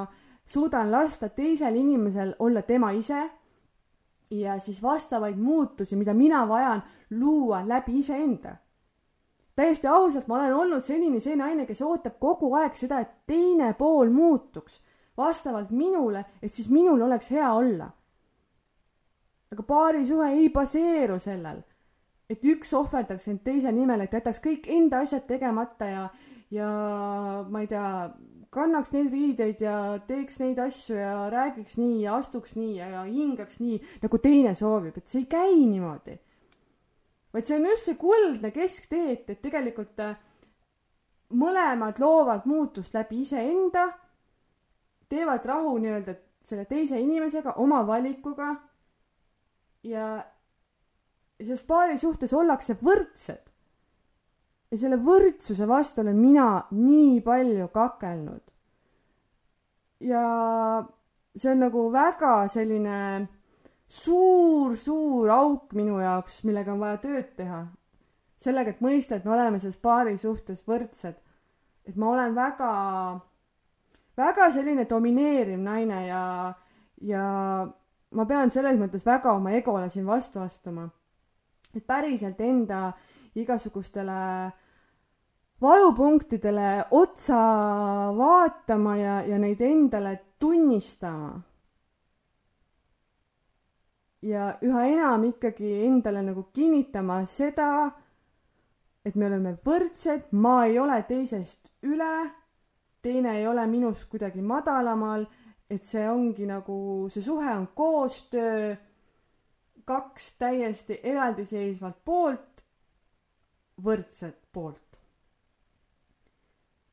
suudan 0.46 0.92
lasta 0.92 1.30
teisel 1.30 1.76
inimesel 1.76 2.36
olla 2.40 2.62
tema 2.62 2.92
ise 2.92 3.30
ja 4.32 4.60
siis 4.60 4.84
vastavaid 4.84 5.38
muutusi, 5.38 5.96
mida 5.96 6.14
mina 6.14 6.48
vajan, 6.48 6.84
luua 7.10 7.64
läbi 7.68 8.00
iseenda. 8.00 8.56
täiesti 9.56 9.88
ausalt, 9.88 10.28
ma 10.28 10.36
olen 10.36 10.54
olnud 10.56 10.82
senini 10.82 11.20
see 11.20 11.36
naine, 11.36 11.66
kes 11.66 11.82
ootab 11.82 12.20
kogu 12.20 12.54
aeg 12.56 12.76
seda, 12.76 13.00
et 13.00 13.10
teine 13.28 13.74
pool 13.74 14.10
muutuks 14.10 14.82
vastavalt 15.18 15.72
minule, 15.72 16.26
et 16.42 16.54
siis 16.54 16.70
minul 16.70 17.02
oleks 17.02 17.32
hea 17.32 17.54
olla. 17.54 17.90
aga 19.52 19.64
paarisuhe 19.64 20.30
ei 20.32 20.50
baseeru 20.50 21.20
sellel, 21.20 21.62
et 22.30 22.46
üks 22.46 22.74
ohverdaks 22.78 23.28
end 23.32 23.42
teise 23.44 23.72
nimel, 23.74 24.06
et 24.06 24.14
jätaks 24.14 24.42
kõik 24.44 24.70
enda 24.70 25.02
asjad 25.06 25.26
tegemata 25.30 25.90
ja, 25.90 26.04
ja 26.54 26.70
ma 27.50 27.64
ei 27.64 27.70
tea, 27.72 27.90
kannaks 28.54 28.94
neid 28.94 29.12
riideid 29.14 29.62
ja 29.62 29.76
teeks 30.08 30.40
neid 30.42 30.60
asju 30.62 30.98
ja 30.98 31.28
räägiks 31.34 31.78
nii 31.78 32.04
ja 32.04 32.16
astuks 32.18 32.56
nii 32.58 32.78
ja, 32.78 32.90
ja 32.96 33.04
hingaks 33.06 33.60
nii, 33.62 33.78
nagu 34.04 34.22
teine 34.22 34.56
soovib, 34.58 34.98
et 34.98 35.10
see 35.10 35.24
ei 35.26 35.30
käi 35.30 35.60
niimoodi. 35.66 36.18
vaid 37.34 37.46
see 37.46 37.58
on 37.58 37.68
just 37.70 37.90
see 37.90 38.00
kuldne 38.00 38.52
kesktee, 38.52 39.12
et, 39.14 39.30
et 39.30 39.42
tegelikult 39.42 40.02
äh, 40.02 40.16
mõlemad 41.30 42.00
loovad 42.02 42.48
muutust 42.50 42.94
läbi 42.94 43.22
iseenda, 43.22 43.86
teevad 45.10 45.46
rahu 45.46 45.78
nii-öelda 45.78 46.16
selle 46.46 46.66
teise 46.66 47.00
inimesega, 47.02 47.54
oma 47.62 47.84
valikuga 47.88 48.56
ja, 49.84 50.10
ja 50.16 50.39
selles 51.40 51.64
paari 51.64 51.98
suhtes 51.98 52.34
ollakse 52.34 52.76
võrdsed 52.84 53.50
ja 54.70 54.78
selle 54.78 55.00
võrdsuse 55.02 55.68
vastu 55.68 56.04
olen 56.04 56.18
mina 56.20 56.48
nii 56.76 57.20
palju 57.26 57.68
kakelnud. 57.74 58.44
ja 60.00 60.24
see 61.36 61.52
on 61.52 61.60
nagu 61.66 61.90
väga 61.92 62.34
selline 62.52 63.28
suur-suur 63.90 65.32
auk 65.34 65.74
minu 65.74 65.98
jaoks, 66.00 66.44
millega 66.46 66.74
on 66.74 66.84
vaja 66.84 67.00
tööd 67.02 67.34
teha. 67.36 67.66
sellega, 68.38 68.72
et 68.72 68.82
mõista, 68.82 69.18
et 69.18 69.26
me 69.26 69.34
oleme 69.36 69.60
selles 69.60 69.78
paari 69.78 70.18
suhtes 70.18 70.64
võrdsed. 70.68 71.18
et 71.86 71.96
ma 71.96 72.12
olen 72.12 72.36
väga, 72.36 72.72
väga 74.18 74.52
selline 74.52 74.86
domineeriv 74.86 75.60
naine 75.60 76.06
ja, 76.08 76.54
ja 77.02 77.26
ma 78.12 78.26
pean 78.26 78.50
selles 78.50 78.78
mõttes 78.78 79.06
väga 79.06 79.34
oma 79.34 79.52
egole 79.52 79.90
siin 79.90 80.06
vastu 80.06 80.40
astuma. 80.40 80.90
Et 81.76 81.86
päriselt 81.86 82.42
enda 82.42 82.92
igasugustele 83.36 84.20
valupunktidele 85.62 86.86
otsa 86.92 87.38
vaatama 88.18 88.98
ja, 88.98 89.22
ja 89.22 89.40
neid 89.40 89.62
endale 89.62 90.20
tunnistama. 90.40 91.42
ja 94.22 94.58
üha 94.62 94.82
enam 94.84 95.24
ikkagi 95.24 95.86
endale 95.88 96.20
nagu 96.22 96.44
kinnitama 96.54 97.22
seda, 97.26 97.92
et 99.06 99.16
me 99.16 99.30
oleme 99.30 99.54
võrdsed, 99.64 100.34
ma 100.36 100.66
ei 100.66 100.76
ole 100.80 100.98
teisest 101.08 101.70
üle, 101.88 102.28
teine 103.02 103.38
ei 103.40 103.48
ole 103.48 103.64
minust 103.68 104.10
kuidagi 104.12 104.42
madalamal, 104.44 105.24
et 105.70 105.88
see 105.88 106.04
ongi 106.10 106.50
nagu, 106.50 107.08
see 107.14 107.24
suhe 107.24 107.48
on 107.54 107.70
koostöö, 107.76 108.76
kaks 109.90 110.34
täiesti 110.42 111.00
eraldiseisvat 111.04 111.98
poolt, 112.06 112.64
võrdset 113.84 114.38
poolt. 114.54 115.00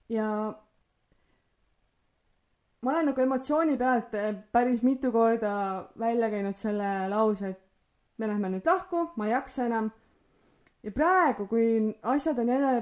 ja 0.09 0.27
ma 2.81 2.93
olen 2.93 3.09
nagu 3.11 3.21
emotsiooni 3.21 3.77
pealt 3.77 4.15
eh, 4.15 4.35
päris 4.53 4.83
mitu 4.87 5.11
korda 5.13 5.53
välja 5.99 6.31
käinud 6.31 6.55
selle 6.55 6.91
lause, 7.11 7.49
et 7.51 7.63
me 8.19 8.29
lähme 8.31 8.53
nüüd 8.55 8.69
lahku, 8.71 9.09
ma 9.17 9.27
ei 9.27 9.35
jaksa 9.35 9.67
enam. 9.67 9.91
ja 10.83 10.93
praegu, 10.95 11.49
kui 11.51 11.67
asjad 12.03 12.39
on 12.39 12.49
jälle 12.55 12.75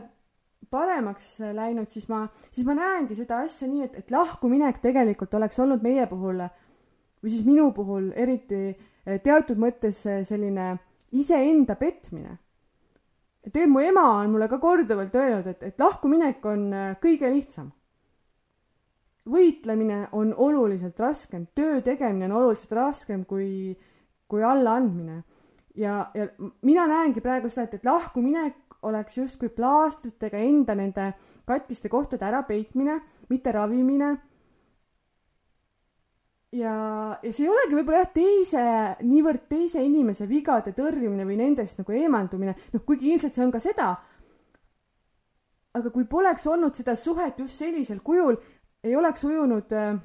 paremaks 0.70 1.38
läinud, 1.54 1.88
siis 1.88 2.08
ma, 2.08 2.26
siis 2.50 2.66
ma 2.66 2.74
näengi 2.76 3.16
seda 3.16 3.40
asja 3.46 3.68
nii, 3.68 3.88
et, 3.88 3.98
et 4.02 4.10
lahkuminek 4.10 4.82
tegelikult 4.84 5.34
oleks 5.34 5.58
olnud 5.64 5.82
meie 5.82 6.06
puhul 6.10 6.44
või 6.44 7.32
siis 7.32 7.44
minu 7.46 7.70
puhul 7.72 8.10
eriti 8.20 8.74
teatud 9.04 9.58
mõttes 9.60 10.00
selline 10.24 10.76
iseenda 11.12 11.76
petmine 11.76 12.38
tegelikult 13.52 13.72
mu 13.72 13.80
ema 13.84 14.04
on 14.20 14.30
mulle 14.32 14.48
ka 14.48 14.58
korduvalt 14.58 15.14
öelnud, 15.14 15.46
et, 15.46 15.62
et 15.62 15.80
lahkuminek 15.80 16.44
on 16.48 16.68
äh, 16.72 16.92
kõige 17.02 17.30
lihtsam. 17.32 17.72
võitlemine 19.24 20.10
on 20.12 20.34
oluliselt 20.36 20.98
raskem, 21.00 21.46
töö 21.56 21.80
tegemine 21.80 22.26
on 22.26 22.32
oluliselt 22.42 22.72
raskem 22.76 23.24
kui, 23.24 23.76
kui 24.28 24.42
allaandmine. 24.42 25.22
ja, 25.74 26.10
ja 26.14 26.28
mina 26.62 26.86
näengi 26.86 27.20
praegu 27.20 27.48
seda, 27.48 27.64
et, 27.64 27.74
et 27.74 27.84
lahkuminek 27.84 28.76
oleks 28.82 29.18
justkui 29.18 29.48
plaastritega 29.48 30.38
enda 30.38 30.74
nende 30.74 31.12
katkiste 31.44 31.88
kohtade 31.88 32.24
ärapeitmine, 32.24 33.00
mitte 33.28 33.52
ravimine 33.52 34.16
ja, 36.54 36.74
ja 37.22 37.32
see 37.32 37.46
ei 37.46 37.52
olegi 37.52 37.76
võib-olla 37.78 38.02
jah, 38.04 38.10
teise, 38.14 38.64
niivõrd 39.04 39.46
teise 39.50 39.82
inimese 39.84 40.26
vigade 40.30 40.74
tõrjumine 40.76 41.26
või 41.26 41.38
nendest 41.40 41.80
nagu 41.80 41.94
eemaldumine, 41.94 42.54
noh, 42.74 42.84
kuigi 42.86 43.12
ilmselt 43.12 43.34
see 43.34 43.44
on 43.44 43.52
ka 43.54 43.62
seda. 43.62 43.94
aga 45.74 45.90
kui 45.90 46.04
poleks 46.06 46.46
olnud 46.46 46.76
seda 46.78 46.94
suhet 46.94 47.40
just 47.40 47.58
sellisel 47.58 48.00
kujul, 48.00 48.36
ei 48.84 48.94
oleks 48.96 49.24
ujunud 49.26 49.72
äh, 49.74 49.96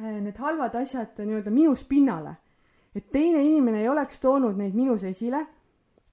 need 0.00 0.38
halvad 0.40 0.78
asjad 0.80 1.18
nii-öelda 1.18 1.50
minus 1.52 1.84
pinnale. 1.84 2.36
et 2.94 3.10
teine 3.12 3.42
inimene 3.44 3.82
ei 3.82 3.88
oleks 3.88 4.20
toonud 4.20 4.56
neid 4.56 4.74
minus 4.74 5.04
esile, 5.04 5.44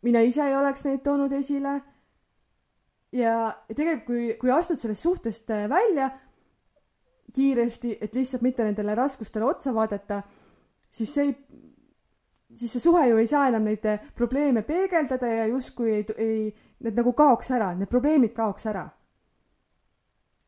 mina 0.02 0.22
ise 0.22 0.44
ei 0.44 0.56
oleks 0.56 0.84
neid 0.86 1.02
toonud 1.04 1.32
esile. 1.32 1.82
ja, 3.12 3.56
ja 3.70 3.76
tegelikult, 3.76 4.06
kui, 4.06 4.34
kui 4.40 4.52
astud 4.52 4.80
sellest 4.80 5.04
suhtest 5.04 5.50
äh, 5.52 5.70
välja 5.70 6.12
kiiresti, 7.34 7.98
et 8.02 8.14
lihtsalt 8.16 8.42
mitte 8.42 8.64
nendele 8.64 8.96
raskustele 8.96 9.46
otsa 9.46 9.74
vaadata, 9.74 10.22
siis 10.90 11.14
see 11.14 11.26
ei, 11.26 11.34
siis 12.56 12.74
see 12.74 12.84
suhe 12.84 13.08
ju 13.10 13.18
ei 13.18 13.28
saa 13.28 13.48
enam 13.52 13.68
neid 13.68 13.86
probleeme 14.16 14.64
peegeldada 14.68 15.28
ja 15.28 15.46
justkui 15.52 15.92
ei, 15.92 16.06
ei, 16.18 16.38
need 16.80 16.98
nagu 16.98 17.14
kaoks 17.14 17.52
ära, 17.52 17.74
need 17.76 17.92
probleemid 17.92 18.34
kaoks 18.36 18.70
ära. 18.72 18.88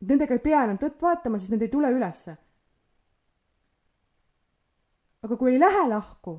Nendega 0.08 0.32
ei 0.34 0.44
pea 0.44 0.62
enam 0.64 0.78
tõtt 0.80 1.02
vaatama, 1.02 1.38
siis 1.38 1.52
need 1.52 1.66
ei 1.66 1.72
tule 1.72 1.90
ülesse. 1.92 2.36
aga 5.22 5.36
kui 5.36 5.52
ei 5.52 5.60
lähe 5.60 5.88
lahku, 5.88 6.38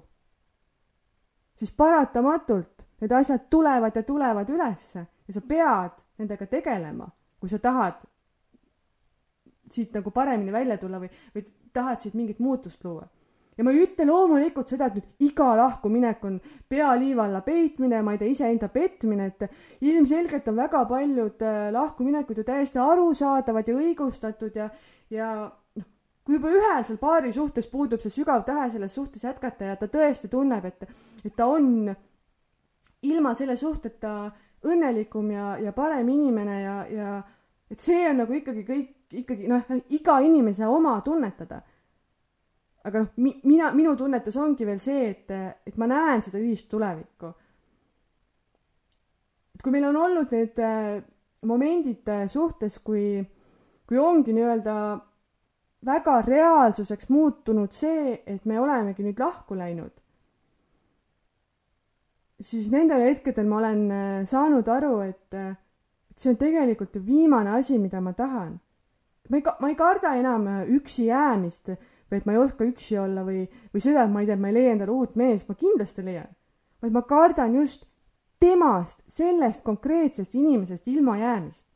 siis 1.55 1.71
paratamatult 1.71 2.87
need 3.01 3.11
asjad 3.13 3.45
tulevad 3.49 3.95
ja 3.95 4.03
tulevad 4.03 4.49
ülesse 4.49 5.05
ja 5.27 5.33
sa 5.33 5.41
pead 5.41 6.01
nendega 6.17 6.47
tegelema, 6.49 7.07
kui 7.39 7.49
sa 7.49 7.59
tahad 7.59 8.01
siit 9.73 9.95
nagu 9.97 10.11
paremini 10.11 10.53
välja 10.53 10.77
tulla 10.81 10.99
või, 11.01 11.09
või 11.35 11.45
tahad 11.73 12.03
siit 12.03 12.15
mingit 12.17 12.39
muutust 12.39 12.83
luua. 12.85 13.07
ja 13.57 13.65
ma 13.67 13.73
ei 13.75 13.81
ütle 13.83 14.05
loomulikult 14.07 14.71
seda, 14.71 14.87
et 14.87 14.95
nüüd 14.97 15.31
iga 15.31 15.51
lahkuminek 15.59 16.23
on 16.25 16.37
pea 16.69 16.93
liiva 16.97 17.25
alla 17.27 17.41
peitmine, 17.45 17.99
ma 18.01 18.15
ei 18.15 18.21
tea, 18.21 18.31
iseenda 18.31 18.69
petmine, 18.71 19.27
et 19.27 19.83
ilmselgelt 19.85 20.47
on 20.49 20.57
väga 20.57 20.85
paljud 20.89 21.43
äh, 21.45 21.65
lahkuminekud 21.75 22.39
ju 22.39 22.45
täiesti 22.47 22.79
arusaadavad 22.81 23.67
ja 23.67 23.75
õigustatud 23.75 24.55
ja, 24.55 24.69
ja 25.13 25.33
noh, 25.49 25.89
kui 26.23 26.39
juba 26.39 26.53
ühel 26.55 26.87
seal 26.87 27.01
paari 27.01 27.33
suhtes 27.35 27.67
puudub 27.67 28.01
see 28.01 28.13
sügav 28.13 28.45
tahe 28.47 28.69
selles 28.71 28.95
suhtes 28.95 29.27
jätkata 29.27 29.73
ja 29.73 29.75
ta 29.75 29.91
tõesti 29.91 30.31
tunneb, 30.31 30.65
et, 30.71 30.87
et 31.25 31.35
ta 31.35 31.49
on 31.51 31.91
ilma 33.01 33.35
selle 33.37 33.57
suhteta 33.59 34.31
õnnelikum 34.65 35.29
ja, 35.33 35.51
ja 35.61 35.73
parem 35.73 36.09
inimene 36.13 36.57
ja, 36.61 36.79
ja 36.89 37.13
et 37.71 37.81
see 37.81 38.03
on 38.09 38.21
nagu 38.21 38.35
ikkagi 38.37 38.65
kõik 38.67 38.89
ikkagi 39.13 39.47
noh, 39.49 39.67
iga 39.89 40.19
inimese 40.23 40.67
oma 40.67 40.99
tunnetada. 41.05 41.61
aga 42.83 43.03
noh, 43.03 43.09
mi-, 43.21 43.37
mina, 43.45 43.69
minu 43.77 43.93
tunnetus 43.95 44.37
ongi 44.41 44.65
veel 44.65 44.79
see, 44.81 45.09
et, 45.11 45.31
et 45.67 45.77
ma 45.77 45.87
näen 45.89 46.23
seda 46.25 46.39
ühist 46.41 46.69
tulevikku. 46.71 47.33
et 49.55 49.61
kui 49.61 49.71
meil 49.71 49.85
on 49.91 49.99
olnud 50.05 50.33
need 50.33 50.59
äh, 50.59 51.03
momendid 51.45 52.07
äh, 52.09 52.27
suhtes, 52.29 52.79
kui, 52.79 53.21
kui 53.87 53.97
ongi 53.97 54.33
nii-öelda 54.33 54.75
väga 55.85 56.21
reaalsuseks 56.25 57.09
muutunud 57.09 57.73
see, 57.73 58.21
et 58.25 58.45
me 58.45 58.59
olemegi 58.61 59.05
nüüd 59.05 59.19
lahku 59.19 59.57
läinud, 59.57 59.93
siis 62.41 62.69
nendel 62.73 63.05
hetkedel 63.05 63.45
ma 63.49 63.61
olen 63.61 63.85
äh, 63.91 64.17
saanud 64.25 64.67
aru, 64.73 64.97
et, 65.05 65.37
et 65.37 66.17
see 66.17 66.33
on 66.33 66.41
tegelikult 66.41 66.97
ju 66.97 67.05
viimane 67.05 67.57
asi, 67.59 67.77
mida 67.77 68.01
ma 68.01 68.13
tahan 68.17 68.59
ma 69.31 69.37
ei, 69.37 69.43
ma 69.59 69.69
ei 69.69 69.75
karda 69.79 70.13
enam 70.19 70.47
äh, 70.47 70.67
üksi 70.75 71.07
jäämist 71.07 71.71
või 72.11 72.19
et 72.19 72.25
ma 72.27 72.35
ei 72.35 72.41
oska 72.41 72.67
üksi 72.67 72.97
olla 72.99 73.23
või, 73.23 73.45
või 73.71 73.83
seda, 73.83 74.03
et 74.03 74.11
ma 74.11 74.21
ei 74.21 74.27
tea, 74.27 74.35
ma 74.35 74.51
ei 74.51 74.57
leia 74.57 74.73
endale 74.75 74.91
uut 74.91 75.15
meest, 75.15 75.47
ma 75.47 75.55
kindlasti 75.55 76.03
leian. 76.03 76.27
vaid 76.81 76.91
ma 76.91 77.01
kardan 77.07 77.55
just 77.55 77.85
temast, 78.41 79.03
sellest 79.07 79.63
konkreetsest 79.63 80.35
inimesest 80.35 80.87
ilmajäämist. 80.87 81.67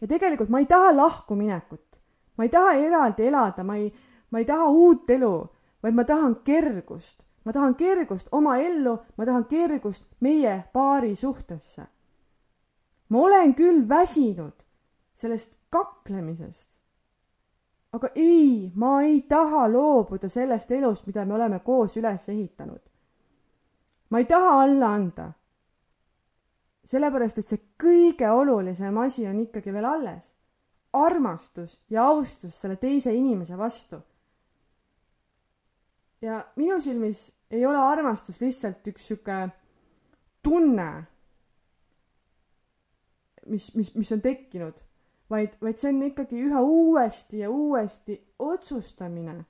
ja 0.00 0.06
tegelikult 0.06 0.48
ma 0.48 0.62
ei 0.62 0.66
taha 0.66 0.96
lahkuminekut. 0.96 1.98
ma 2.38 2.44
ei 2.44 2.50
taha 2.54 2.72
eraldi 2.72 3.26
elada, 3.26 3.64
ma 3.64 3.76
ei, 3.76 3.92
ma 4.30 4.38
ei 4.38 4.44
taha 4.44 4.68
uut 4.70 5.10
elu, 5.10 5.48
vaid 5.82 5.94
ma 5.94 6.04
tahan 6.04 6.36
kergust. 6.44 7.26
ma 7.44 7.52
tahan 7.52 7.74
kergust 7.74 8.28
oma 8.32 8.58
ellu, 8.58 8.98
ma 9.16 9.26
tahan 9.26 9.44
kergust 9.44 10.06
meie 10.20 10.64
paari 10.72 11.16
suhtesse. 11.16 11.86
ma 13.08 13.18
olen 13.18 13.54
küll 13.54 13.88
väsinud 13.88 14.62
sellest 15.14 15.56
kaklemisest. 15.76 16.80
aga 17.92 18.08
ei, 18.14 18.72
ma 18.74 19.00
ei 19.02 19.22
taha 19.28 19.66
loobuda 19.72 20.28
sellest 20.28 20.70
elust, 20.70 21.06
mida 21.06 21.24
me 21.24 21.34
oleme 21.34 21.58
koos 21.64 21.96
üles 21.96 22.28
ehitanud. 22.28 22.82
ma 24.10 24.18
ei 24.18 24.24
taha 24.24 24.62
alla 24.62 24.94
anda. 24.94 25.32
sellepärast, 26.84 27.38
et 27.38 27.46
see 27.46 27.62
kõige 27.82 28.30
olulisem 28.30 28.98
asi 28.98 29.26
on 29.26 29.40
ikkagi 29.46 29.72
veel 29.72 29.84
alles 29.84 30.32
armastus 30.96 31.80
ja 31.90 32.04
austus 32.08 32.60
selle 32.60 32.76
teise 32.76 33.14
inimese 33.14 33.58
vastu. 33.58 34.00
ja 36.22 36.46
minu 36.56 36.80
silmis 36.80 37.32
ei 37.50 37.66
ole 37.66 37.78
armastus 37.78 38.40
lihtsalt 38.40 38.86
üks 38.88 39.04
sihuke 39.08 39.36
tunne, 40.42 40.88
mis, 43.46 43.68
mis, 43.74 43.92
mis 43.94 44.12
on 44.12 44.22
tekkinud, 44.24 44.80
vaid, 45.30 45.56
vaid 45.62 45.78
see 45.78 45.90
on 45.92 46.02
ikkagi 46.06 46.40
üha 46.48 46.60
uuesti 46.60 47.38
ja 47.38 47.50
uuesti 47.50 48.20
otsustamine. 48.38 49.44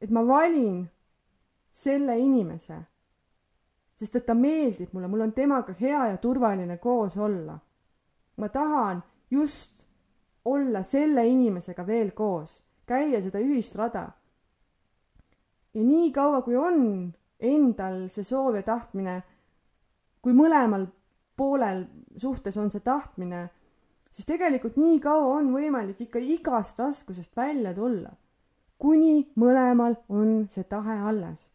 et 0.00 0.10
ma 0.10 0.26
valin 0.26 0.88
selle 1.70 2.18
inimese, 2.18 2.76
sest 3.96 4.16
et 4.16 4.26
ta 4.26 4.34
meeldib 4.34 4.92
mulle, 4.92 5.08
mul 5.08 5.26
on 5.26 5.32
temaga 5.32 5.74
hea 5.80 6.06
ja 6.12 6.16
turvaline 6.16 6.78
koos 6.78 7.16
olla. 7.16 7.58
ma 8.36 8.48
tahan 8.48 9.02
just 9.30 9.86
olla 10.44 10.82
selle 10.82 11.26
inimesega 11.26 11.86
veel 11.86 12.10
koos, 12.10 12.62
käia 12.86 13.20
seda 13.22 13.38
ühist 13.38 13.76
rada. 13.76 14.08
ja 15.74 15.82
nii 15.82 16.12
kaua, 16.12 16.42
kui 16.42 16.56
on 16.56 17.12
endal 17.40 18.08
see 18.08 18.24
soov 18.24 18.56
ja 18.58 18.62
tahtmine, 18.62 19.22
kui 20.22 20.32
mõlemal 20.32 20.86
poolel 21.36 21.84
suhtes 22.16 22.56
on 22.56 22.70
see 22.70 22.82
tahtmine, 22.82 23.48
siis 24.12 24.26
tegelikult 24.26 24.76
nii 24.76 24.98
kaua 25.00 25.36
on 25.38 25.52
võimalik 25.54 26.00
ikka 26.06 26.18
igast 26.18 26.78
raskusest 26.78 27.36
välja 27.36 27.74
tulla, 27.74 28.10
kuni 28.78 29.28
mõlemal 29.36 29.96
on 30.08 30.48
see 30.50 30.64
tahe 30.64 30.98
alles. 31.10 31.50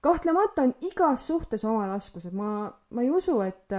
kahtlemata 0.00 0.62
on 0.62 0.74
igas 0.80 1.26
suhtes 1.26 1.64
oma 1.64 1.86
raskused, 1.86 2.32
ma, 2.32 2.70
ma 2.90 3.02
ei 3.02 3.10
usu, 3.10 3.40
et 3.40 3.72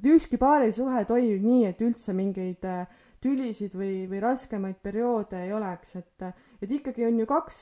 et 0.00 0.06
ükski 0.06 0.38
paarisuhe 0.40 1.04
toimib 1.04 1.42
nii, 1.44 1.64
et 1.68 1.80
üldse 1.84 2.14
mingeid 2.16 2.64
äh, 2.64 2.86
tülisid 3.20 3.74
või, 3.76 4.06
või 4.08 4.20
raskemaid 4.22 4.78
perioode 4.82 5.42
ei 5.44 5.52
oleks, 5.52 5.96
et, 6.00 6.28
et 6.62 6.70
ikkagi 6.72 7.04
on 7.04 7.18
ju 7.20 7.26
kaks 7.28 7.58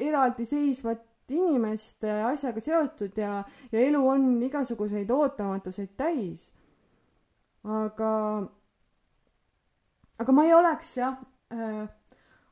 eraldiseisvat 0.00 1.06
inimest 1.30 2.04
äh, 2.04 2.24
asjaga 2.28 2.60
seotud 2.64 3.16
ja, 3.16 3.40
ja 3.72 3.84
elu 3.86 4.00
on 4.08 4.32
igasuguseid 4.44 5.10
ootamatuseid 5.14 5.94
täis. 5.96 6.50
Aga, 7.64 8.12
aga 10.18 10.32
ma 10.32 10.44
ei 10.44 10.54
oleks 10.54 10.94
jah 10.96 11.18
äh, 11.52 11.84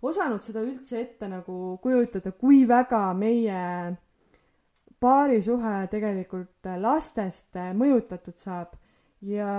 osanud 0.02 0.42
seda 0.44 0.62
üldse 0.62 1.00
ette 1.00 1.28
nagu 1.28 1.78
kujutada, 1.82 2.32
kui 2.32 2.64
väga 2.68 3.12
meie 3.18 3.62
paarisuhe 5.00 5.86
tegelikult 5.90 6.68
lastest 6.82 7.56
mõjutatud 7.78 8.36
saab 8.38 8.74
ja 9.22 9.52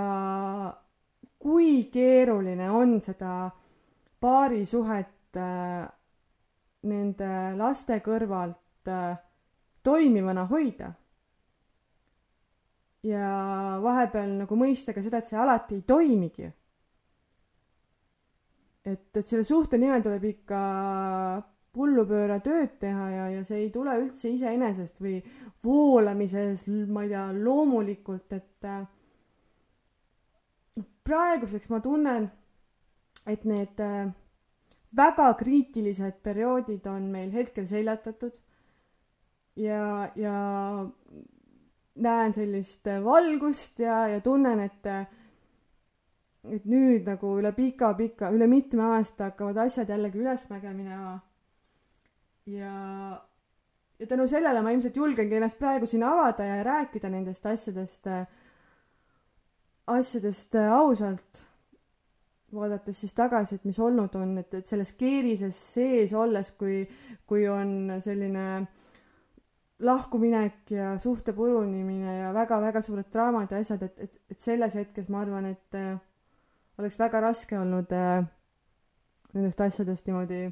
kui 1.40 1.86
keeruline 1.92 2.70
on 2.72 3.00
seda 3.02 3.50
paarisuhet 4.20 5.40
äh, 5.40 5.88
nende 6.90 7.32
laste 7.60 8.00
kõrvalt 8.04 8.92
äh, 8.92 9.20
toimivana 9.84 10.46
hoida. 10.52 10.94
Ja 13.04 13.80
vahepeal 13.84 14.34
nagu 14.42 14.58
mõista 14.60 14.94
ka 14.96 15.04
seda, 15.04 15.22
et 15.22 15.30
see 15.30 15.40
alati 15.40 15.78
ei 15.80 15.86
toimigi. 15.88 16.52
et, 18.90 19.18
et 19.18 19.28
selle 19.28 19.44
suhte 19.44 19.78
nimel 19.78 20.02
tuleb 20.04 20.24
ikka 20.32 20.60
hullupööra 21.78 22.40
tööd 22.44 22.78
teha 22.82 23.10
ja, 23.14 23.26
ja 23.36 23.44
see 23.48 23.66
ei 23.66 23.70
tule 23.72 23.94
üldse 24.02 24.32
iseenesest 24.34 25.02
või 25.04 25.20
voolamises, 25.64 26.66
ma 26.90 27.04
ei 27.06 27.12
tea, 27.12 27.28
loomulikult, 27.36 28.34
et 28.34 28.68
äh, 28.68 28.82
praeguseks 31.08 31.70
ma 31.70 31.80
tunnen, 31.84 32.30
et 33.30 33.46
need 33.48 33.84
äh, 33.84 34.10
väga 34.96 35.34
kriitilised 35.40 36.22
perioodid 36.26 36.88
on 36.90 37.10
meil 37.14 37.32
hetkel 37.36 37.68
seljatatud 37.70 38.40
ja, 39.60 40.10
ja 40.18 40.36
näen 42.00 42.34
sellist 42.34 42.88
valgust 43.04 43.80
ja, 43.80 44.08
ja 44.08 44.22
tunnen, 44.22 44.60
et 44.60 44.92
et 46.50 46.66
nüüd 46.66 47.08
nagu 47.08 47.34
üle 47.42 47.52
pika-pika, 47.52 48.30
üle 48.32 48.48
mitme 48.48 48.86
aasta 48.96 49.28
hakkavad 49.30 49.58
asjad 49.66 49.90
jällegi 49.92 50.22
ülesmäge 50.22 50.72
minema 50.72 51.18
ja, 52.48 53.22
ja 54.00 54.08
tänu 54.08 54.28
sellele 54.28 54.62
ma 54.62 54.72
ilmselt 54.72 54.96
julgengi 54.96 55.36
ennast 55.36 55.60
praegu 55.60 55.86
siin 55.90 56.04
avada 56.08 56.46
ja 56.48 56.64
rääkida 56.64 57.12
nendest 57.12 57.46
asjadest, 57.46 58.08
asjadest 59.88 60.56
ausalt. 60.56 61.46
vaadates 62.54 62.98
siis 63.02 63.14
tagasi, 63.14 63.56
et 63.56 63.66
mis 63.70 63.78
olnud 63.80 64.16
on, 64.18 64.38
et, 64.42 64.54
et 64.58 64.66
selles 64.66 64.96
keerises 64.98 65.58
sees 65.76 66.14
olles, 66.18 66.48
kui, 66.58 66.80
kui 67.30 67.44
on 67.48 67.92
selline 68.02 68.46
lahkuminek 69.80 70.72
ja 70.72 70.98
suhte 71.00 71.34
purunimine 71.34 72.18
ja 72.18 72.34
väga-väga 72.36 72.82
suured 72.84 73.08
draamad 73.14 73.52
ja 73.52 73.62
asjad, 73.64 73.84
et, 73.84 74.00
et, 74.00 74.18
et 74.32 74.40
selles 74.40 74.76
hetkes 74.76 75.08
ma 75.10 75.22
arvan, 75.24 75.46
et 75.54 75.78
äh, 75.78 75.94
oleks 76.80 77.00
väga 77.00 77.22
raske 77.24 77.60
olnud 77.60 77.94
äh, 77.96 78.26
nendest 79.34 79.62
asjadest 79.62 80.10
niimoodi 80.10 80.50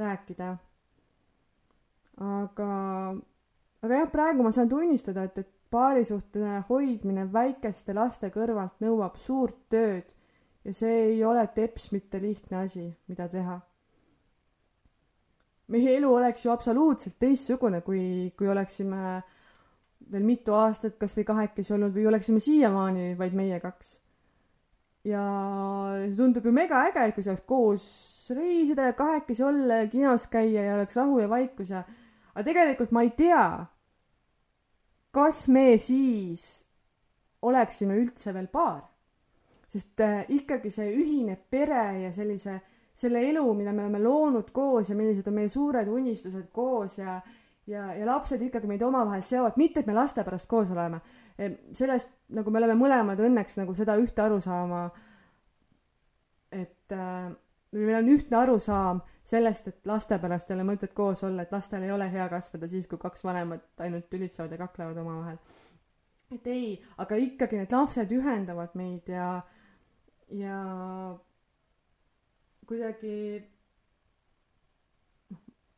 rääkida 0.00 0.56
aga, 2.20 2.68
aga 3.82 4.02
jah, 4.02 4.10
praegu 4.12 4.44
ma 4.44 4.52
saan 4.54 4.68
tunnistada, 4.70 5.24
et, 5.28 5.40
et 5.40 5.50
paarisuhte 5.70 6.62
hoidmine 6.68 7.26
väikeste 7.32 7.94
laste 7.96 8.30
kõrvalt 8.34 8.80
nõuab 8.82 9.18
suurt 9.20 9.58
tööd 9.72 10.08
ja 10.66 10.74
see 10.76 10.96
ei 11.12 11.24
ole 11.24 11.46
teps 11.54 11.90
mitte 11.94 12.20
lihtne 12.22 12.64
asi, 12.64 12.88
mida 13.08 13.28
teha. 13.30 13.60
Meie 15.70 15.96
elu 15.96 16.10
oleks 16.14 16.44
ju 16.44 16.52
absoluutselt 16.52 17.18
teistsugune, 17.22 17.80
kui, 17.86 18.32
kui 18.36 18.48
oleksime 18.50 19.20
veel 20.10 20.26
mitu 20.26 20.54
aastat 20.58 20.96
kas 21.00 21.14
või 21.16 21.26
kahekesi 21.28 21.74
olnud 21.76 21.94
või 21.94 22.06
oleksime 22.10 22.40
siiamaani 22.42 23.12
vaid 23.18 23.36
meie 23.38 23.60
kaks. 23.62 23.98
ja 25.04 25.22
see 26.02 26.16
tundub 26.16 26.44
ju 26.44 26.52
mega 26.52 26.82
äge, 26.90 27.06
kui 27.16 27.24
saaks 27.24 27.44
koos 27.48 27.84
reisida 28.36 28.90
ja 28.90 28.96
kahekesi 28.96 29.44
olla 29.46 29.82
ja 29.82 29.88
kinos 29.88 30.26
käia 30.28 30.66
ja 30.66 30.74
oleks 30.76 30.96
rahu 30.98 31.20
ja 31.22 31.28
vaikus 31.28 31.70
ja 31.72 31.84
aga 32.34 32.44
tegelikult 32.44 32.92
ma 32.92 33.04
ei 33.06 33.14
tea, 33.16 33.44
kas 35.10 35.46
me 35.48 35.78
siis 35.78 36.66
oleksime 37.42 37.96
üldse 38.00 38.34
veel 38.34 38.48
paar. 38.52 38.86
sest 39.70 40.00
äh, 40.02 40.24
ikkagi 40.34 40.70
see 40.74 40.88
ühine 40.98 41.36
pere 41.50 42.02
ja 42.02 42.08
sellise, 42.12 42.56
selle 42.94 43.22
elu, 43.30 43.44
mida 43.54 43.72
me 43.72 43.84
oleme 43.84 44.00
loonud 44.02 44.50
koos 44.52 44.90
ja 44.90 44.96
millised 44.96 45.28
on 45.28 45.34
meie 45.34 45.48
suured 45.48 45.88
unistused 45.88 46.50
koos 46.52 46.98
ja 46.98 47.20
ja, 47.70 47.94
ja 47.94 48.06
lapsed 48.06 48.42
ikkagi 48.42 48.68
meid 48.70 48.82
omavahel 48.82 49.22
seovad, 49.24 49.58
mitte 49.60 49.82
et 49.82 49.88
me 49.88 49.94
laste 49.94 50.24
pärast 50.26 50.48
koos 50.50 50.70
oleme. 50.70 51.00
sellest 51.72 52.10
nagu 52.36 52.50
me 52.50 52.58
oleme 52.58 52.74
mõlemad 52.76 53.20
õnneks 53.20 53.56
nagu 53.60 53.74
seda 53.74 53.96
ühte 54.00 54.22
arusaama, 54.22 54.82
et 56.52 56.92
äh, 56.92 57.30
meil 57.72 57.96
on 58.00 58.10
ühtne 58.12 58.36
arusaam 58.36 59.00
sellest, 59.24 59.68
et 59.70 59.86
laste 59.86 60.18
pärast 60.18 60.50
ei 60.50 60.58
ole 60.58 60.66
mõtet 60.72 60.92
koos 60.96 61.22
olla, 61.24 61.46
et 61.46 61.52
lastel 61.54 61.86
ei 61.86 61.92
ole 61.94 62.10
hea 62.10 62.26
kasvada 62.28 62.68
siis, 62.68 62.88
kui 62.90 62.98
kaks 62.98 63.24
vanemat 63.24 63.84
ainult 63.86 64.10
tülitsevad 64.10 64.52
ja 64.52 64.58
kaklevad 64.64 64.98
omavahel. 65.00 65.38
et 66.34 66.46
ei, 66.46 66.74
aga 66.98 67.16
ikkagi 67.16 67.58
need 67.58 67.72
lapsed 67.74 68.12
ühendavad 68.14 68.74
meid 68.78 69.08
ja, 69.10 69.30
ja 70.34 70.58
kuidagi 72.70 73.14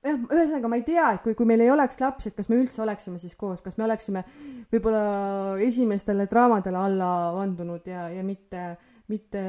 jah, 0.03 0.18
ühesõnaga 0.18 0.70
ma 0.70 0.78
ei 0.78 0.84
tea, 0.86 1.07
et 1.16 1.22
kui, 1.24 1.34
kui 1.38 1.49
meil 1.49 1.62
ei 1.64 1.70
oleks 1.72 2.01
lapsi, 2.03 2.30
et 2.30 2.38
kas 2.38 2.51
me 2.51 2.59
üldse 2.61 2.82
oleksime 2.84 3.20
siis 3.22 3.36
koos, 3.38 3.62
kas 3.64 3.78
me 3.78 3.86
oleksime 3.86 4.24
võib-olla 4.72 5.59
esimestele 5.64 6.26
draamadele 6.30 6.80
alla 6.80 7.11
vandunud 7.36 7.86
ja, 7.88 8.09
ja 8.12 8.24
mitte, 8.26 8.66
mitte 9.12 9.43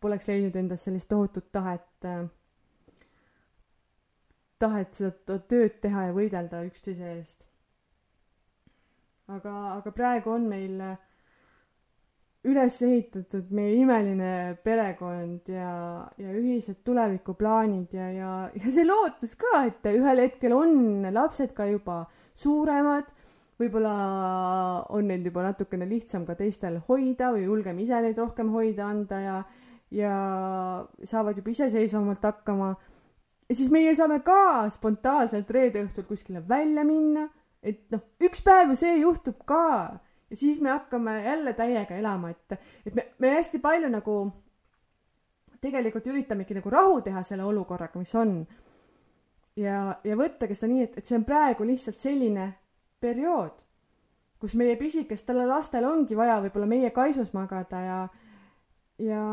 poleks 0.00 0.28
leidnud 0.30 0.56
endas 0.60 0.86
sellist 0.86 1.10
tohutut 1.10 1.50
tahet, 1.52 2.06
tahet 4.62 4.94
seda 4.94 5.40
tööd 5.50 5.78
teha 5.82 6.08
ja 6.08 6.16
võidelda 6.16 6.62
üksteise 6.68 7.12
eest. 7.16 7.44
aga, 9.28 9.54
aga 9.74 9.92
praegu 9.92 10.32
on 10.32 10.48
meil 10.48 10.80
üles 12.48 12.78
ehitatud 12.84 13.50
meie 13.54 13.76
imeline 13.82 14.32
perekond 14.64 15.48
ja, 15.52 15.72
ja 16.20 16.32
ühised 16.34 16.80
tulevikuplaanid 16.86 17.94
ja, 17.94 18.08
ja, 18.14 18.32
ja 18.54 18.72
see 18.72 18.86
lootus 18.86 19.36
ka, 19.38 19.64
et 19.68 19.86
ühel 19.92 20.22
hetkel 20.24 20.54
on 20.56 21.06
lapsed 21.14 21.54
ka 21.56 21.68
juba 21.68 22.02
suuremad, 22.38 23.08
võib-olla 23.58 23.94
on 24.94 25.08
neid 25.10 25.26
juba 25.26 25.46
natukene 25.48 25.88
lihtsam 25.90 26.26
ka 26.28 26.36
teistel 26.38 26.80
hoida 26.88 27.32
või 27.34 27.46
julgem 27.48 27.80
ise 27.82 28.02
neid 28.04 28.18
rohkem 28.20 28.52
hoida 28.54 28.86
anda 28.86 29.22
ja, 29.22 29.38
ja 29.94 30.12
saavad 31.02 31.40
juba 31.40 31.54
iseseisvamalt 31.54 32.24
hakkama. 32.24 32.74
ja 33.48 33.58
siis 33.58 33.72
meie 33.74 33.94
saame 33.98 34.20
ka 34.26 34.68
spontaanselt 34.74 35.50
reede 35.50 35.84
õhtul 35.86 36.06
kuskile 36.08 36.44
välja 36.48 36.86
minna, 36.86 37.28
et 37.62 37.84
noh, 37.90 38.04
üks 38.22 38.44
päev 38.46 38.72
ju 38.72 38.78
see 38.78 39.00
juhtub 39.00 39.42
ka 39.48 39.98
ja 40.30 40.36
siis 40.36 40.60
me 40.60 40.70
hakkame 40.70 41.22
jälle 41.24 41.52
täiega 41.52 41.96
elama, 41.96 42.30
et, 42.30 42.60
et 42.86 42.94
me, 42.94 43.06
me 43.18 43.30
hästi 43.36 43.58
palju 43.64 43.88
nagu 43.92 44.18
tegelikult 45.60 46.06
üritamegi 46.06 46.56
nagu 46.58 46.70
rahu 46.70 47.00
teha 47.02 47.22
selle 47.26 47.44
olukorraga, 47.44 47.98
mis 47.98 48.14
on. 48.14 48.40
ja, 49.58 49.98
ja 50.04 50.18
võttagi 50.18 50.54
seda 50.54 50.72
nii, 50.72 50.84
et, 50.86 50.98
et 51.00 51.06
see 51.06 51.18
on 51.18 51.24
praegu 51.26 51.66
lihtsalt 51.66 51.98
selline 51.98 52.52
periood, 53.00 53.64
kus 54.38 54.54
meie 54.58 54.76
pisikestele 54.78 55.46
lastel 55.48 55.86
ongi 55.88 56.16
vaja 56.18 56.38
võib-olla 56.44 56.68
meie 56.70 56.90
kaisus 56.94 57.32
magada 57.34 57.80
ja, 57.82 57.98
ja 59.02 59.24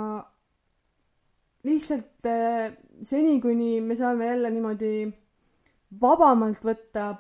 lihtsalt 1.65 2.29
äh, 2.29 2.73
seni, 3.05 3.37
kuni 3.41 3.81
me 3.81 3.97
saame 3.97 4.31
jälle 4.31 4.49
niimoodi 4.53 4.95
vabamalt 6.01 6.65
võtta, 6.65 7.13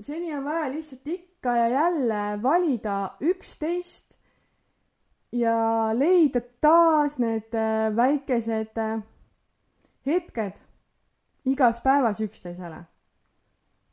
seni 0.00 0.34
on 0.34 0.44
vaja 0.44 0.70
lihtsalt 0.70 1.06
ikka 1.06 1.56
ja 1.56 1.68
jälle 1.68 2.42
valida 2.42 3.16
üksteist 3.20 4.18
ja 5.32 5.90
leida 5.92 6.40
taas 6.60 7.18
need 7.18 7.54
äh, 7.54 7.96
väikesed 7.96 8.78
äh, 8.78 9.02
hetked 10.06 10.60
igas 11.44 11.80
päevas 11.80 12.20
üksteisele. 12.20 12.84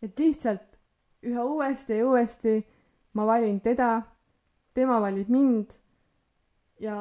et 0.02 0.20
lihtsalt 0.20 0.80
üha 1.24 1.44
uuesti 1.44 1.98
ja 1.98 2.08
uuesti 2.08 2.68
ma 3.14 3.26
valin 3.26 3.62
teda, 3.62 4.02
tema 4.74 5.02
valib 5.02 5.30
mind 5.30 5.72
ja 6.80 6.96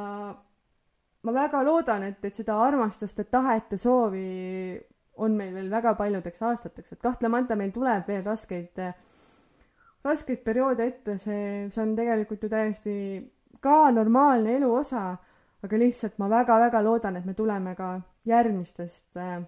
ma 1.23 1.33
väga 1.33 1.63
loodan, 1.65 2.03
et, 2.03 2.25
et 2.25 2.35
seda 2.35 2.57
armastust 2.63 3.19
ja 3.19 3.25
tahet 3.25 3.73
ja 3.73 3.79
soovi 3.79 4.81
on 5.17 5.37
meil 5.39 5.55
veel 5.55 5.71
väga 5.71 5.95
paljudeks 5.95 6.43
aastateks, 6.43 6.93
et 6.93 7.03
kahtlemata 7.03 7.57
meil 7.57 7.71
tuleb 7.75 8.07
veel 8.09 8.25
raskeid 8.25 8.81
raskeid 10.05 10.43
perioode 10.45 10.87
ette, 10.87 11.19
see, 11.19 11.69
see 11.73 11.83
on 11.83 11.95
tegelikult 11.97 12.43
ju 12.45 12.51
täiesti 12.53 12.97
ka 13.65 13.91
normaalne 13.91 14.59
elu 14.59 14.69
osa, 14.75 15.05
aga 15.65 15.81
lihtsalt 15.81 16.19
ma 16.21 16.29
väga-väga 16.29 16.83
loodan, 16.85 17.17
et 17.17 17.25
me 17.25 17.35
tuleme 17.35 17.73
ka 17.79 17.95
järgmistest 18.29 19.17
äh, 19.17 19.39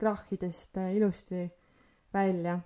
krahhidest 0.00 0.76
äh, 0.80 0.94
ilusti 0.96 1.50
välja. 2.14 2.58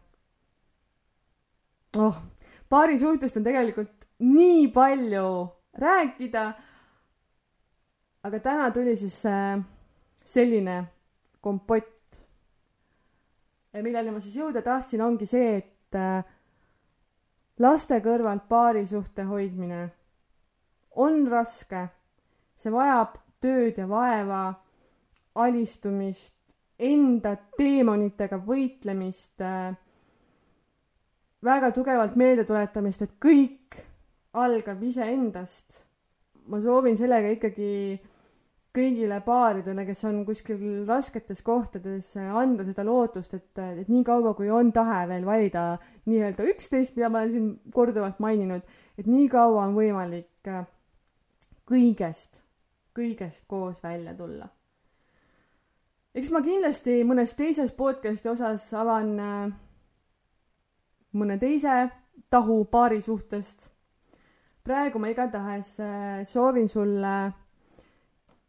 oh, 1.99 2.23
paarisuhtest 2.69 3.37
on 3.37 3.45
tegelikult 3.45 4.07
nii 4.23 4.69
palju 4.73 5.27
rääkida, 5.79 6.45
aga 8.23 8.41
täna 8.41 8.71
tuli 8.71 8.97
siis 8.97 9.25
äh, 9.27 9.59
selline 10.25 10.85
kompott. 11.41 11.92
Milleni 13.81 14.13
ma 14.13 14.21
siis 14.21 14.37
jõuda 14.37 14.61
tahtsin, 14.63 15.01
ongi 15.01 15.27
see, 15.29 15.57
et 15.63 15.97
äh, 15.97 16.25
laste 17.63 18.01
kõrvalt 18.05 18.45
paarisuhte 18.51 19.25
hoidmine 19.29 19.87
on 21.01 21.25
raske, 21.31 21.87
see 22.57 22.73
vajab 22.73 23.17
tööd 23.43 23.79
ja 23.81 23.87
vaeva, 23.89 24.43
alistumist, 25.41 26.37
enda 26.83 27.37
teemonitega 27.57 28.37
võitlemist 28.45 29.41
äh,, 29.41 29.73
väga 31.45 31.73
tugevalt 31.75 32.17
meeldetuletamist, 32.19 33.07
et 33.07 33.17
kõik 33.23 33.81
algab 34.33 34.83
iseendast. 34.83 35.87
ma 36.47 36.59
soovin 36.61 36.97
sellega 36.99 37.29
ikkagi 37.31 38.01
kõigile 38.73 39.19
paaridele, 39.25 39.85
kes 39.85 40.01
on 40.09 40.23
kuskil 40.25 40.61
rasketes 40.89 41.43
kohtades, 41.45 42.15
anda 42.17 42.65
seda 42.65 42.85
lootust, 42.87 43.35
et, 43.37 43.61
et 43.83 43.91
nii 43.93 44.05
kaua, 44.07 44.33
kui 44.39 44.49
on 44.51 44.73
tahe 44.73 45.03
veel 45.11 45.27
valida 45.29 45.65
nii-öelda 46.09 46.47
üksteist, 46.55 46.97
mida 46.97 47.11
ma 47.13 47.21
olen 47.21 47.35
siin 47.35 47.51
korduvalt 47.75 48.23
maininud, 48.25 48.65
et 48.99 49.11
nii 49.11 49.29
kaua 49.33 49.67
on 49.67 49.77
võimalik 49.77 50.49
äh, 50.49 50.65
kõigest, 51.69 52.41
kõigest 52.97 53.45
koos 53.51 53.83
välja 53.85 54.17
tulla. 54.17 54.49
eks 56.15 56.33
ma 56.33 56.43
kindlasti 56.45 57.03
mõnes 57.09 57.37
teises 57.37 57.73
podcast'i 57.77 58.33
osas 58.33 58.65
avan 58.77 59.13
äh, 59.21 59.53
mõne 61.13 61.37
teise 61.39 61.91
tahu 62.33 62.65
paari 62.73 63.05
suhtest. 63.05 63.69
praegu 64.65 64.99
ma 64.99 65.13
igatahes 65.13 65.77
soovin 66.25 66.69
sulle 66.69 67.42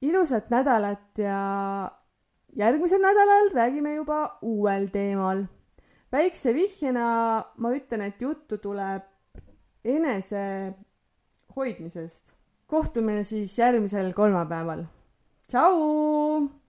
ilusat 0.04 0.50
nädalat 0.52 1.18
ja 1.18 1.40
järgmisel 2.56 3.02
nädalal 3.02 3.52
räägime 3.56 3.96
juba 3.96 4.38
uuel 4.42 4.88
teemal. 4.92 5.46
väikse 6.12 6.54
vihjena 6.54 7.06
ma 7.58 7.72
ütlen, 7.74 8.02
et 8.02 8.22
juttu 8.22 8.58
tuleb 8.58 9.04
enese 9.84 10.74
hoidmisest. 11.56 12.34
kohtume 12.68 13.24
siis 13.24 13.58
järgmisel 13.60 14.14
kolmapäeval. 14.14 14.84
tšau. 15.48 16.63